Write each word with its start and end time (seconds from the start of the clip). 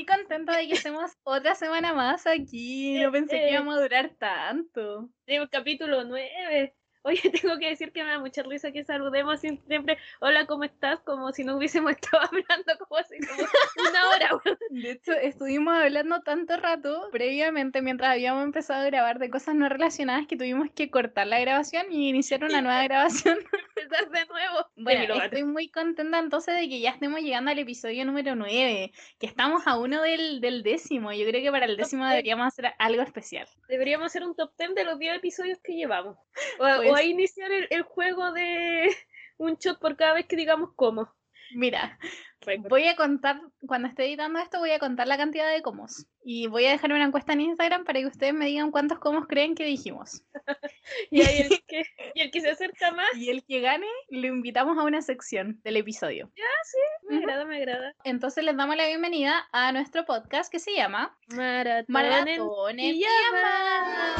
muy 0.00 0.06
contenta 0.06 0.56
de 0.56 0.66
que 0.66 0.74
estemos 0.74 1.10
otra 1.24 1.54
semana 1.54 1.92
más 1.92 2.26
aquí. 2.26 2.98
No 3.02 3.12
pensé 3.12 3.36
que 3.36 3.48
Eh, 3.48 3.52
íbamos 3.52 3.76
a 3.78 3.82
durar 3.82 4.10
tanto. 4.18 5.10
Capítulo 5.50 6.04
9. 6.04 6.74
Oye, 7.02 7.20
tengo 7.42 7.58
que 7.58 7.68
decir 7.68 7.92
que 7.92 8.02
me 8.04 8.10
da 8.10 8.18
mucha 8.18 8.42
risa 8.42 8.72
que 8.72 8.84
saludemos 8.84 9.40
siem- 9.42 9.62
siempre. 9.66 9.96
Hola, 10.20 10.46
¿cómo 10.46 10.64
estás? 10.64 11.00
Como 11.00 11.32
si 11.32 11.44
no 11.44 11.56
hubiésemos 11.56 11.92
estado 12.00 12.22
hablando 12.24 12.72
como 12.78 12.96
hace 12.98 13.16
como 13.26 13.48
una 13.88 14.08
hora. 14.10 14.30
De 14.70 14.90
hecho, 14.92 15.12
estuvimos 15.12 15.74
hablando 15.74 16.20
tanto 16.22 16.56
rato 16.58 17.08
previamente 17.12 17.80
mientras 17.82 18.12
habíamos 18.12 18.44
empezado 18.44 18.82
a 18.82 18.86
grabar 18.86 19.18
de 19.18 19.30
cosas 19.30 19.54
no 19.54 19.68
relacionadas 19.68 20.26
que 20.26 20.36
tuvimos 20.36 20.68
que 20.74 20.90
cortar 20.90 21.26
la 21.26 21.40
grabación 21.40 21.86
y 21.90 22.08
iniciar 22.10 22.44
una 22.44 22.60
nueva 22.62 22.82
grabación. 22.84 23.38
Empezar 23.82 24.10
de 24.10 24.26
nuevo. 24.26 24.66
Bueno, 24.76 25.14
estoy 25.22 25.44
muy 25.44 25.68
contenta 25.70 26.18
entonces 26.18 26.54
de 26.54 26.68
que 26.68 26.80
ya 26.80 26.90
estemos 26.90 27.20
llegando 27.20 27.50
al 27.50 27.58
episodio 27.58 28.04
número 28.04 28.34
9, 28.34 28.92
que 29.18 29.26
estamos 29.26 29.66
a 29.66 29.78
uno 29.78 30.02
del, 30.02 30.40
del 30.40 30.62
décimo. 30.62 31.12
Yo 31.12 31.26
creo 31.26 31.42
que 31.42 31.50
para 31.50 31.66
el 31.66 31.76
décimo 31.76 32.06
deberíamos 32.06 32.46
hacer 32.46 32.72
algo 32.78 33.02
especial. 33.02 33.46
Deberíamos 33.68 34.06
hacer 34.06 34.24
un 34.24 34.34
top 34.34 34.52
10 34.58 34.74
de 34.74 34.84
los 34.84 34.98
10 34.98 35.16
episodios 35.16 35.58
que 35.62 35.74
llevamos. 35.74 36.16
O, 36.58 36.64
o 36.64 36.82
Pues- 36.90 37.04
iniciar 37.04 37.50
el, 37.52 37.66
el 37.70 37.82
juego 37.82 38.32
de 38.32 38.88
un 39.38 39.56
shot 39.56 39.78
por 39.80 39.96
cada 39.96 40.14
vez 40.14 40.26
que 40.26 40.36
digamos 40.36 40.70
cómo. 40.76 41.12
Mira. 41.54 41.98
Voy 42.68 42.86
a 42.86 42.96
contar, 42.96 43.40
cuando 43.66 43.88
esté 43.88 44.04
editando 44.04 44.38
esto, 44.38 44.58
voy 44.58 44.70
a 44.70 44.78
contar 44.78 45.06
la 45.08 45.16
cantidad 45.16 45.50
de 45.50 45.62
comos. 45.62 46.06
Y 46.22 46.46
voy 46.46 46.66
a 46.66 46.70
dejar 46.70 46.92
una 46.92 47.04
encuesta 47.04 47.32
en 47.32 47.40
Instagram 47.42 47.84
para 47.84 48.00
que 48.00 48.06
ustedes 48.06 48.34
me 48.34 48.46
digan 48.46 48.70
cuántos 48.70 48.98
comos 48.98 49.26
creen 49.26 49.54
que 49.54 49.64
dijimos. 49.64 50.22
Y, 51.10 51.20
el 51.20 51.48
que, 51.68 51.82
y 52.14 52.20
el 52.20 52.30
que 52.30 52.40
se 52.40 52.50
acerca 52.50 52.90
más, 52.90 53.16
Y 53.16 53.30
el 53.30 53.44
que 53.44 53.60
gane, 53.60 53.86
lo 54.08 54.26
invitamos 54.26 54.76
a 54.76 54.82
una 54.82 55.02
sección 55.02 55.60
del 55.62 55.76
episodio. 55.76 56.30
me 57.08 57.16
Ujú. 57.16 57.24
agrada, 57.24 57.44
me 57.44 57.56
agrada. 57.56 57.94
Entonces 58.04 58.44
les 58.44 58.56
damos 58.56 58.76
la 58.76 58.86
bienvenida 58.86 59.48
a 59.52 59.70
nuestro 59.72 60.04
podcast 60.04 60.50
que 60.50 60.58
se 60.58 60.74
llama 60.74 61.16
Maratón, 61.28 61.84
Maratón 61.88 62.80
en 62.80 62.96
pijama. 62.96 64.16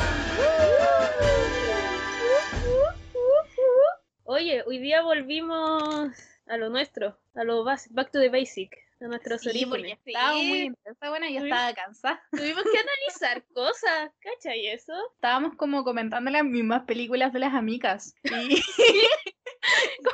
Oye, 4.25 4.63
hoy 4.67 4.79
día 4.79 5.03
volvimos 5.03 6.13
a 6.51 6.57
lo 6.57 6.69
nuestro, 6.69 7.17
a 7.35 7.45
lo 7.45 7.65
back 7.65 8.11
to 8.11 8.19
the 8.19 8.29
basic, 8.29 8.77
a 9.01 9.09
nuestros 9.09 9.41
Sí, 9.41 9.67
porque 9.67 9.83
orígenes. 9.83 9.99
estaba 10.05 10.33
muy 10.35 10.61
intensa, 10.61 11.09
bueno, 11.09 11.29
yo 11.29 11.41
estaba 11.45 11.75
cansada. 11.75 12.23
tuvimos 12.33 12.63
que 12.65 12.79
analizar 12.79 13.45
cosas, 13.53 14.11
¿cacha? 14.21 14.57
Y 14.57 14.67
eso. 14.69 14.93
Estábamos 15.15 15.57
como 15.57 15.85
comentando 15.85 16.31
las 16.31 16.45
mismas 16.45 16.85
películas 16.85 17.33
de 17.33 17.39
las 17.41 17.55
amigas. 17.55 18.15
Y 18.25 18.57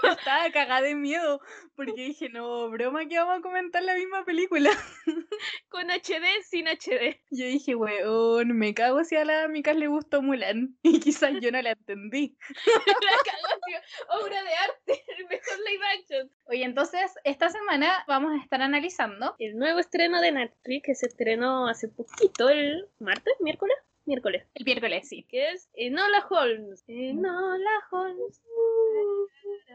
yo 0.02 0.10
estaba 0.10 0.50
cagada 0.50 0.82
de 0.82 0.94
miedo 0.94 1.40
porque 1.74 2.02
dije, 2.06 2.28
no, 2.28 2.68
broma 2.70 3.06
que 3.06 3.18
vamos 3.18 3.38
a 3.38 3.42
comentar 3.42 3.82
la 3.82 3.94
misma 3.94 4.24
película. 4.24 4.70
Con 5.68 5.90
HD, 5.90 6.42
sin 6.48 6.66
HD. 6.66 7.20
Yo 7.30 7.46
dije, 7.46 7.74
weón, 7.74 8.56
me 8.56 8.74
cago 8.74 9.04
si 9.04 9.16
a 9.16 9.24
las 9.24 9.44
amigas 9.44 9.76
le 9.76 9.88
gustó 9.88 10.22
Mulan. 10.22 10.76
Y 10.82 11.00
quizás 11.00 11.32
yo 11.40 11.50
no 11.50 11.60
la 11.60 11.72
entendí. 11.72 12.36
La 12.66 13.16
cagó, 13.24 13.60
tío. 13.66 13.78
Obra 14.20 14.42
de 14.42 14.54
arte, 14.54 15.04
el 15.18 15.26
mejor 15.26 15.58
live 15.68 15.86
action. 15.98 16.30
Oye, 16.48 16.64
entonces, 16.64 17.12
esta 17.24 17.48
semana 17.48 18.04
vamos 18.06 18.32
a 18.32 18.42
estar 18.42 18.62
analizando 18.62 19.34
El 19.40 19.58
nuevo 19.58 19.80
estreno 19.80 20.20
de 20.20 20.30
Netflix 20.30 20.82
que 20.84 20.94
se 20.94 21.06
estrenó 21.06 21.66
hace 21.66 21.88
poquito, 21.88 22.48
el 22.48 22.88
martes, 23.00 23.34
miércoles, 23.40 23.76
miércoles. 24.06 24.44
el 24.54 24.64
miércoles, 24.64 25.08
sí. 25.08 25.24
que 25.28 25.50
es 25.50 25.68
Enola 25.74 26.26
Holmes. 26.28 26.84
Enola 26.86 27.70
Holmes. 27.90 28.40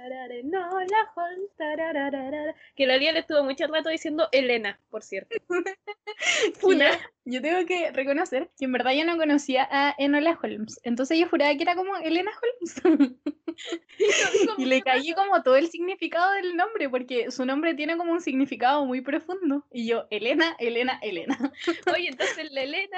Enola 0.04 1.12
Holmes. 1.16 1.52
Que 2.76 2.88
la 2.88 2.98
Lía 2.98 3.12
le 3.12 3.20
estuvo 3.20 3.44
mucho 3.44 3.68
rato 3.68 3.90
diciendo 3.90 4.28
Elena, 4.32 4.80
por 4.90 5.04
cierto. 5.04 5.36
Funa. 6.60 6.90
Yo 7.26 7.42
tengo 7.42 7.66
que 7.68 7.92
reconocer 7.92 8.50
que 8.58 8.66
en 8.66 8.72
verdad 8.72 8.94
yo 8.94 9.06
no 9.06 9.16
conocía 9.16 9.68
a 9.70 9.94
Enola 10.00 10.40
Holmes. 10.42 10.80
Entonces 10.84 11.20
yo 11.20 11.30
juraba 11.30 11.54
que 11.56 11.62
era 11.62 11.76
como 11.76 11.96
Elena 11.98 12.32
Holmes. 12.42 12.82
y 14.58 14.66
le 14.66 14.82
caí 14.82 15.14
como 15.14 15.44
todo 15.44 15.56
el 15.56 15.68
significado 15.68 16.32
del 16.32 16.58
nombre, 16.58 16.90
porque 16.90 17.30
su 17.30 17.46
nombre 17.46 17.76
tiene 17.76 17.96
como 17.96 18.12
un 18.12 18.22
significado 18.22 18.86
muy 18.86 19.02
profundo. 19.02 19.68
Y 19.72 19.86
yo, 19.86 20.08
Elena, 20.10 20.56
Elena, 20.58 21.00
Elena. 21.04 21.38
Oye, 21.94 22.08
entonces 22.08 22.52
la 22.52 22.64
Elena 22.64 22.98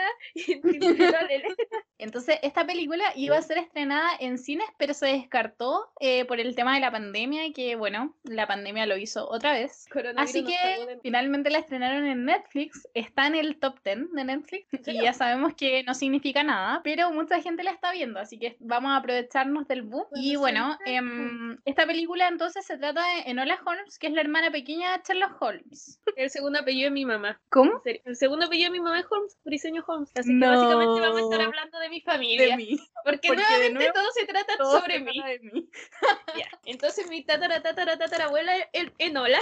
la 1.12 1.23
Entonces, 2.00 2.38
esta 2.42 2.66
película 2.66 3.04
iba 3.16 3.38
a 3.38 3.42
ser 3.42 3.58
estrenada 3.60 4.10
en 4.20 4.38
cines, 4.38 4.68
pero 4.78 4.94
se 4.94 5.06
descartó 5.08 5.90
eh, 6.02 6.26
por 6.26 6.40
el 6.40 6.54
tema 6.56 6.74
de 6.76 6.82
la 6.82 6.92
pandemia, 6.92 7.46
y 7.46 7.54
que 7.54 7.76
bueno, 7.78 8.14
la 8.24 8.46
pandemia 8.46 8.86
lo 8.86 8.98
hizo 8.98 9.30
otra 9.30 9.54
vez. 9.54 9.86
Así 10.24 10.44
que 10.44 10.86
de- 10.86 11.00
finalmente 11.02 11.50
la 11.50 11.60
estrenaron 11.60 12.06
en 12.06 12.26
Netflix, 12.26 12.88
está 12.94 13.28
en 13.28 13.36
el 13.36 13.58
top 13.60 13.76
10 13.86 14.12
de 14.12 14.24
Netflix 14.26 14.68
y 14.88 15.02
ya 15.02 15.14
sabemos 15.14 15.54
que 15.56 15.84
no 15.84 15.94
significa 15.94 16.44
nada, 16.44 16.82
pero 16.84 17.12
mucha 17.12 17.40
gente 17.42 17.64
la 17.64 17.72
está 17.72 17.92
viendo, 17.94 18.20
así 18.20 18.38
que 18.38 18.58
vamos 18.60 18.92
a 18.92 18.98
aprovecharnos 18.98 19.68
del 19.68 19.84
boom. 19.84 20.06
Y 20.16 20.36
Bueno, 20.36 20.78
sí. 20.86 20.94
em, 20.96 21.58
esta 21.64 21.86
película 21.86 22.28
entonces 22.28 22.66
se 22.66 22.78
trata 22.78 23.02
de 23.16 23.30
Enola 23.32 23.58
Holmes, 23.66 23.98
que 23.98 24.08
es 24.08 24.14
la 24.14 24.22
hermana 24.22 24.52
pequeña 24.52 24.98
de 24.98 25.04
Sherlock 25.08 25.42
Holmes. 25.42 26.02
El 26.18 26.30
segundo 26.30 26.60
apellido 26.60 26.86
de 26.88 26.92
mi 26.92 27.06
mamá. 27.06 27.40
¿Cómo? 27.50 27.82
El 27.86 28.16
segundo 28.18 28.46
apellido 28.48 28.72
de 28.74 28.80
mi 28.80 28.84
mamá 28.84 29.00
es 29.00 29.06
Holmes, 29.10 29.38
Briseño 29.46 29.84
Holmes. 29.88 30.12
Así 30.16 30.38
que 30.38 30.46
básicamente 30.46 31.00
vamos 31.00 31.13
a 31.18 31.24
estar 31.24 31.42
hablando 31.42 31.80
de 31.80 31.90
mi 31.90 32.02
familia. 32.02 32.48
De 32.48 32.58
mí. 32.58 32.78
Porque, 33.04 33.28
Porque 33.28 33.42
nuevamente 33.44 33.74
nuevo 33.74 33.94
todo 33.94 34.12
se 34.12 34.26
trata 34.26 34.58
Todo 34.58 34.80
sobre 34.80 34.96
se 34.96 35.00
mí. 35.02 35.14
trata 35.14 35.30
de 35.30 35.40
mí. 35.40 35.70
Ya. 36.38 36.48
Entonces 36.66 37.10
mi 37.10 37.24
tatara 37.24 37.62
tatara 37.62 37.98
tatarabuela 37.98 38.58
es 38.74 38.88
Enola. 38.98 39.40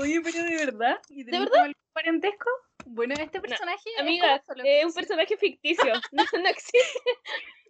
Oye, 0.00 0.20
pero 0.22 0.42
de 0.44 0.56
verdad. 0.66 0.98
¿Y 1.08 1.24
¿De 1.24 1.38
verdad? 1.38 1.60
algún 1.60 1.74
parentesco? 1.92 2.48
Bueno, 2.86 3.14
este 3.14 3.40
personaje. 3.40 3.90
es 3.94 4.00
Amiga, 4.00 4.42
es 4.64 4.84
un 4.84 4.92
personaje 4.94 5.36
ficticio. 5.36 5.92
No, 6.12 6.24
no 6.38 6.48
existe. 6.48 7.00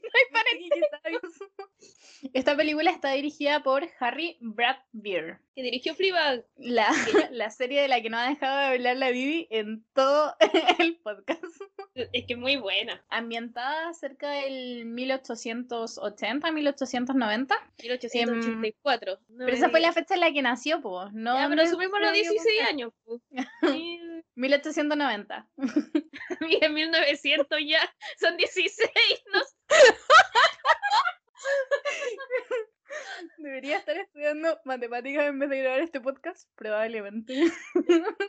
Sí, 0.52 0.68
¿sabes? 1.02 1.20
Esta 2.34 2.54
película 2.56 2.90
está 2.90 3.12
dirigida 3.12 3.62
por 3.62 3.88
Harry 3.98 4.36
Bradbeer, 4.40 5.38
Que 5.54 5.62
dirigió 5.62 5.94
Fleabag. 5.94 6.44
la, 6.56 6.90
la 7.32 7.50
serie 7.50 7.80
de 7.80 7.88
la 7.88 8.02
que 8.02 8.10
no 8.10 8.18
ha 8.18 8.28
dejado 8.28 8.58
de 8.58 8.64
hablar 8.74 8.96
la 8.98 9.10
Bibi 9.10 9.46
en 9.50 9.84
todo 9.94 10.34
el 10.78 10.98
podcast. 10.98 11.42
Es 11.94 12.26
que 12.26 12.34
es 12.34 12.38
muy 12.38 12.56
buena. 12.56 13.02
Ambientada 13.08 13.94
cerca 13.94 14.30
del 14.32 14.84
1880-1890. 14.86 17.56
1884. 17.82 19.18
No 19.28 19.44
Pero 19.46 19.56
esa 19.56 19.70
fue 19.70 19.80
la 19.80 19.92
fecha 19.92 20.14
en 20.14 20.20
la 20.20 20.32
que 20.32 20.42
nació, 20.42 20.80
po. 20.80 21.08
No, 21.12 21.34
Ya, 21.34 21.48
no 21.48 21.56
pero 21.56 21.70
no 21.88 21.98
los 22.00 22.12
digo 22.12 22.32
16 22.32 22.42
por 22.42 22.52
qué. 22.52 22.62
años. 22.62 22.92
Mil- 23.62 24.24
1890. 24.34 25.48
Mira, 26.40 26.68
1900 26.68 27.58
ya. 27.66 27.80
Son 28.18 28.36
16. 28.36 28.90
No 29.32 29.40
sé. 29.40 29.56
Debería 33.38 33.78
estar 33.78 33.96
estudiando 33.96 34.60
matemáticas 34.64 35.26
en 35.26 35.38
vez 35.38 35.50
de 35.50 35.60
grabar 35.60 35.80
este 35.80 36.00
podcast, 36.00 36.48
probablemente. 36.56 37.50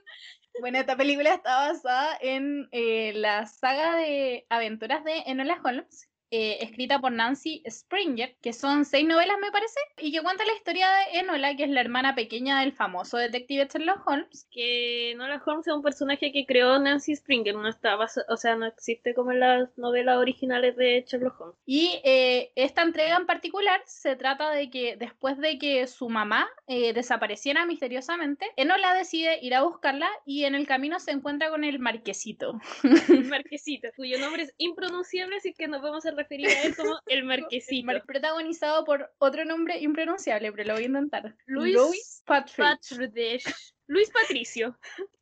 bueno, 0.60 0.80
esta 0.80 0.96
película 0.96 1.34
está 1.34 1.72
basada 1.72 2.18
en 2.22 2.68
eh, 2.72 3.14
la 3.16 3.46
saga 3.46 3.96
de 3.96 4.46
aventuras 4.50 5.04
de 5.04 5.20
Enola 5.26 5.60
Holmes, 5.64 6.10
eh, 6.32 6.60
escrita 6.62 7.00
por 7.00 7.12
Nancy 7.12 7.62
Springer, 7.70 8.36
que 8.42 8.54
son 8.54 8.86
seis 8.86 9.06
novelas, 9.06 9.38
me 9.42 9.52
parece, 9.52 9.80
y 10.00 10.12
que 10.12 10.22
cuenta 10.22 10.46
la 10.46 10.54
historia 10.54 10.88
de 10.90 11.20
Enola, 11.20 11.56
que 11.56 11.66
es 11.66 11.70
la 11.70 11.82
hermana 11.82 12.16
pequeña 12.16 12.62
del 12.62 12.72
famoso 12.72 13.18
detective 13.18 13.68
Sherlock 13.72 14.08
Holmes. 14.08 14.48
Que 14.50 15.14
Nola 15.18 15.42
Holmes 15.46 15.68
es 15.68 15.74
un 15.74 15.82
personaje 15.82 16.32
que 16.32 16.46
creó 16.46 16.80
Nancy 16.80 17.16
Springer. 17.16 17.56
No 17.56 17.68
está 17.68 17.98
o 17.98 18.38
sea, 18.38 18.56
no 18.56 18.66
existe 18.66 19.14
como 19.14 19.32
en 19.32 19.42
las 19.42 19.78
novelas 19.78 20.18
originales 20.18 20.76
de 20.78 21.06
Sherlock 21.08 21.40
Holmes. 21.42 21.58
Y 21.66 22.00
eh, 22.04 22.52
esta 22.56 22.82
entrega 22.82 23.18
en 23.18 23.26
particular 23.26 23.82
se 23.86 24.16
trata 24.16 24.52
de 24.52 24.70
que 24.70 24.96
después 24.96 25.38
de 25.38 25.58
que 25.58 25.86
su 25.88 26.10
mamá 26.10 26.50
eh, 26.68 26.94
desapareciera 26.94 27.66
misteriosamente, 27.66 28.46
Enola 28.56 28.94
decide 28.94 29.40
ir 29.42 29.54
a 29.54 29.64
buscarla 29.64 30.10
y 30.26 30.46
en 30.46 30.56
el 30.56 30.66
camino 30.66 31.00
se 31.00 31.12
encuentra 31.12 31.50
con 31.50 31.64
el 31.64 31.80
marquesito. 31.80 32.60
El 32.84 33.26
Marquesito, 33.32 33.90
cuyo 33.96 34.20
nombre 34.20 34.44
es 34.44 34.54
impronunciable, 34.58 35.36
así 35.38 35.54
que 35.54 35.68
nos 35.68 35.82
vamos 35.82 36.06
a 36.06 36.14
referir 36.22 36.48
a 36.48 36.64
él 36.64 36.76
como 36.76 36.98
el 37.08 37.24
Marquesito. 37.24 37.86
Mar- 37.86 38.04
protagonizado 38.06 38.86
por 38.86 39.12
otro 39.18 39.46
nombre 39.46 39.80
impronunciable, 39.80 40.52
pero 40.52 40.68
lo 40.68 40.74
voy 40.76 40.84
a 40.84 40.88
intentar. 40.88 41.36
Luis 41.46 42.24
Patrick, 42.26 42.58
Patrick. 42.58 43.44
Luis 43.88 44.10
Patricio. 44.12 44.78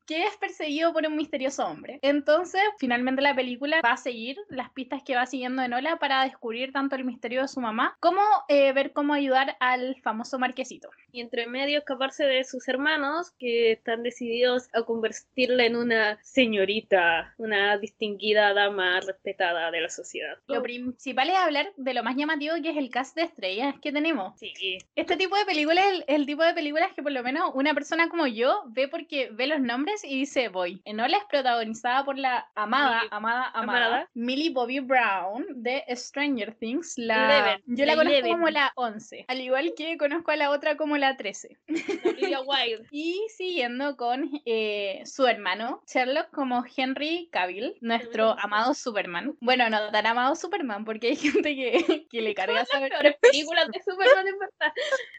que 0.09 0.23
es 0.23 0.35
perseguido 0.38 0.91
por 0.91 1.06
un 1.06 1.15
misterioso 1.15 1.63
hombre. 1.67 2.00
Entonces, 2.01 2.63
finalmente 2.79 3.21
la 3.21 3.35
película 3.35 3.79
va 3.85 3.91
a 3.91 3.97
seguir 3.97 4.38
las 4.50 4.71
pistas 4.71 5.03
que 5.03 5.15
va 5.15 5.27
siguiendo 5.27 5.61
Enola 5.61 5.97
para 5.97 6.23
descubrir 6.23 6.71
tanto 6.71 6.95
el 6.95 7.06
misterio 7.06 7.44
de 7.44 7.47
su 7.47 7.61
mamá 7.61 7.95
como 8.00 8.23
eh, 8.47 8.73
ver 8.73 8.91
cómo 8.91 9.13
ayudar 9.13 9.56
al 9.59 9.95
famoso 10.01 10.39
marquesito. 10.39 10.89
Y 11.11 11.21
entre 11.21 11.45
medio 11.45 11.77
escaparse 11.77 12.23
de 12.23 12.44
sus 12.44 12.67
hermanos 12.67 13.33
que 13.38 13.73
están 13.73 14.01
decididos 14.01 14.67
a 14.73 14.81
convertirla 14.81 15.65
en 15.65 15.75
una 15.75 16.17
señorita, 16.23 17.35
una 17.38 17.77
distinguida 17.77 18.55
dama 18.55 19.01
respetada 19.01 19.69
de 19.69 19.81
la 19.81 19.89
sociedad. 19.89 20.39
Lo 20.47 20.63
principal 20.63 21.29
es 21.29 21.35
hablar 21.35 21.71
de 21.77 21.94
lo 21.94 22.01
más 22.01 22.15
llamativo 22.15 22.55
que 22.63 22.71
es 22.71 22.77
el 22.77 22.89
cast 22.89 23.15
de 23.15 23.25
estrellas 23.25 23.75
que 23.79 23.91
tenemos. 23.91 24.39
Sí, 24.39 24.79
Este 24.95 25.17
tipo 25.17 25.38
de 25.38 25.45
películas 25.45 25.85
es 25.85 25.91
el, 25.91 26.05
el 26.07 26.25
tipo 26.25 26.41
de 26.41 26.55
películas 26.55 26.91
que 26.95 27.03
por 27.03 27.12
lo 27.12 27.21
menos 27.21 27.51
una 27.53 27.75
persona 27.75 28.09
como 28.09 28.25
yo 28.25 28.58
ve 28.67 28.88
porque 28.88 29.29
ve 29.31 29.47
los 29.47 29.59
nombres 29.59 30.03
y 30.03 30.19
dice 30.19 30.50
voy. 30.50 30.81
Enola 30.85 31.17
es 31.17 31.23
protagonizada 31.25 32.03
por 32.06 32.17
la 32.17 32.47
amada, 32.56 33.01
Millie- 33.01 33.07
amada, 33.11 33.45
amada, 33.53 33.85
amada. 33.85 34.09
Millie 34.13 34.50
Bobby 34.51 34.79
Brown 34.79 35.45
de 35.50 35.83
Stranger 35.95 36.53
Things. 36.56 36.94
La, 36.97 37.25
Eleven, 37.39 37.63
yo 37.67 37.85
la 37.85 37.95
la 37.95 38.03
conozco 38.03 38.27
como 38.29 38.50
la 38.50 38.71
11, 38.75 39.25
al 39.27 39.41
igual 39.41 39.73
que 39.75 39.97
conozco 39.97 40.31
a 40.31 40.35
la 40.35 40.50
otra 40.51 40.77
como 40.77 40.97
la 40.97 41.17
13. 41.17 41.57
Olivia 42.06 42.41
Wilde. 42.45 42.88
Y 42.91 43.19
siguiendo 43.35 43.95
con 43.97 44.29
eh, 44.45 45.01
su 45.05 45.25
hermano 45.27 45.81
Sherlock 45.88 46.29
como 46.31 46.63
Henry 46.75 47.29
Cavill, 47.31 47.75
nuestro 47.81 48.35
amado 48.39 48.73
Superman. 48.73 49.35
Bueno, 49.41 49.69
no 49.69 49.91
tan 49.91 50.05
amado 50.05 50.35
Superman, 50.35 50.85
porque 50.85 51.07
hay 51.09 51.15
gente 51.15 51.55
que, 51.55 52.07
que 52.09 52.21
le 52.21 52.33
carga 52.33 52.65
saber. 52.65 52.91
Películas 53.21 53.67
de 53.69 53.81
Superman 53.83 54.27
en 54.27 54.39
verdad. 54.39 54.73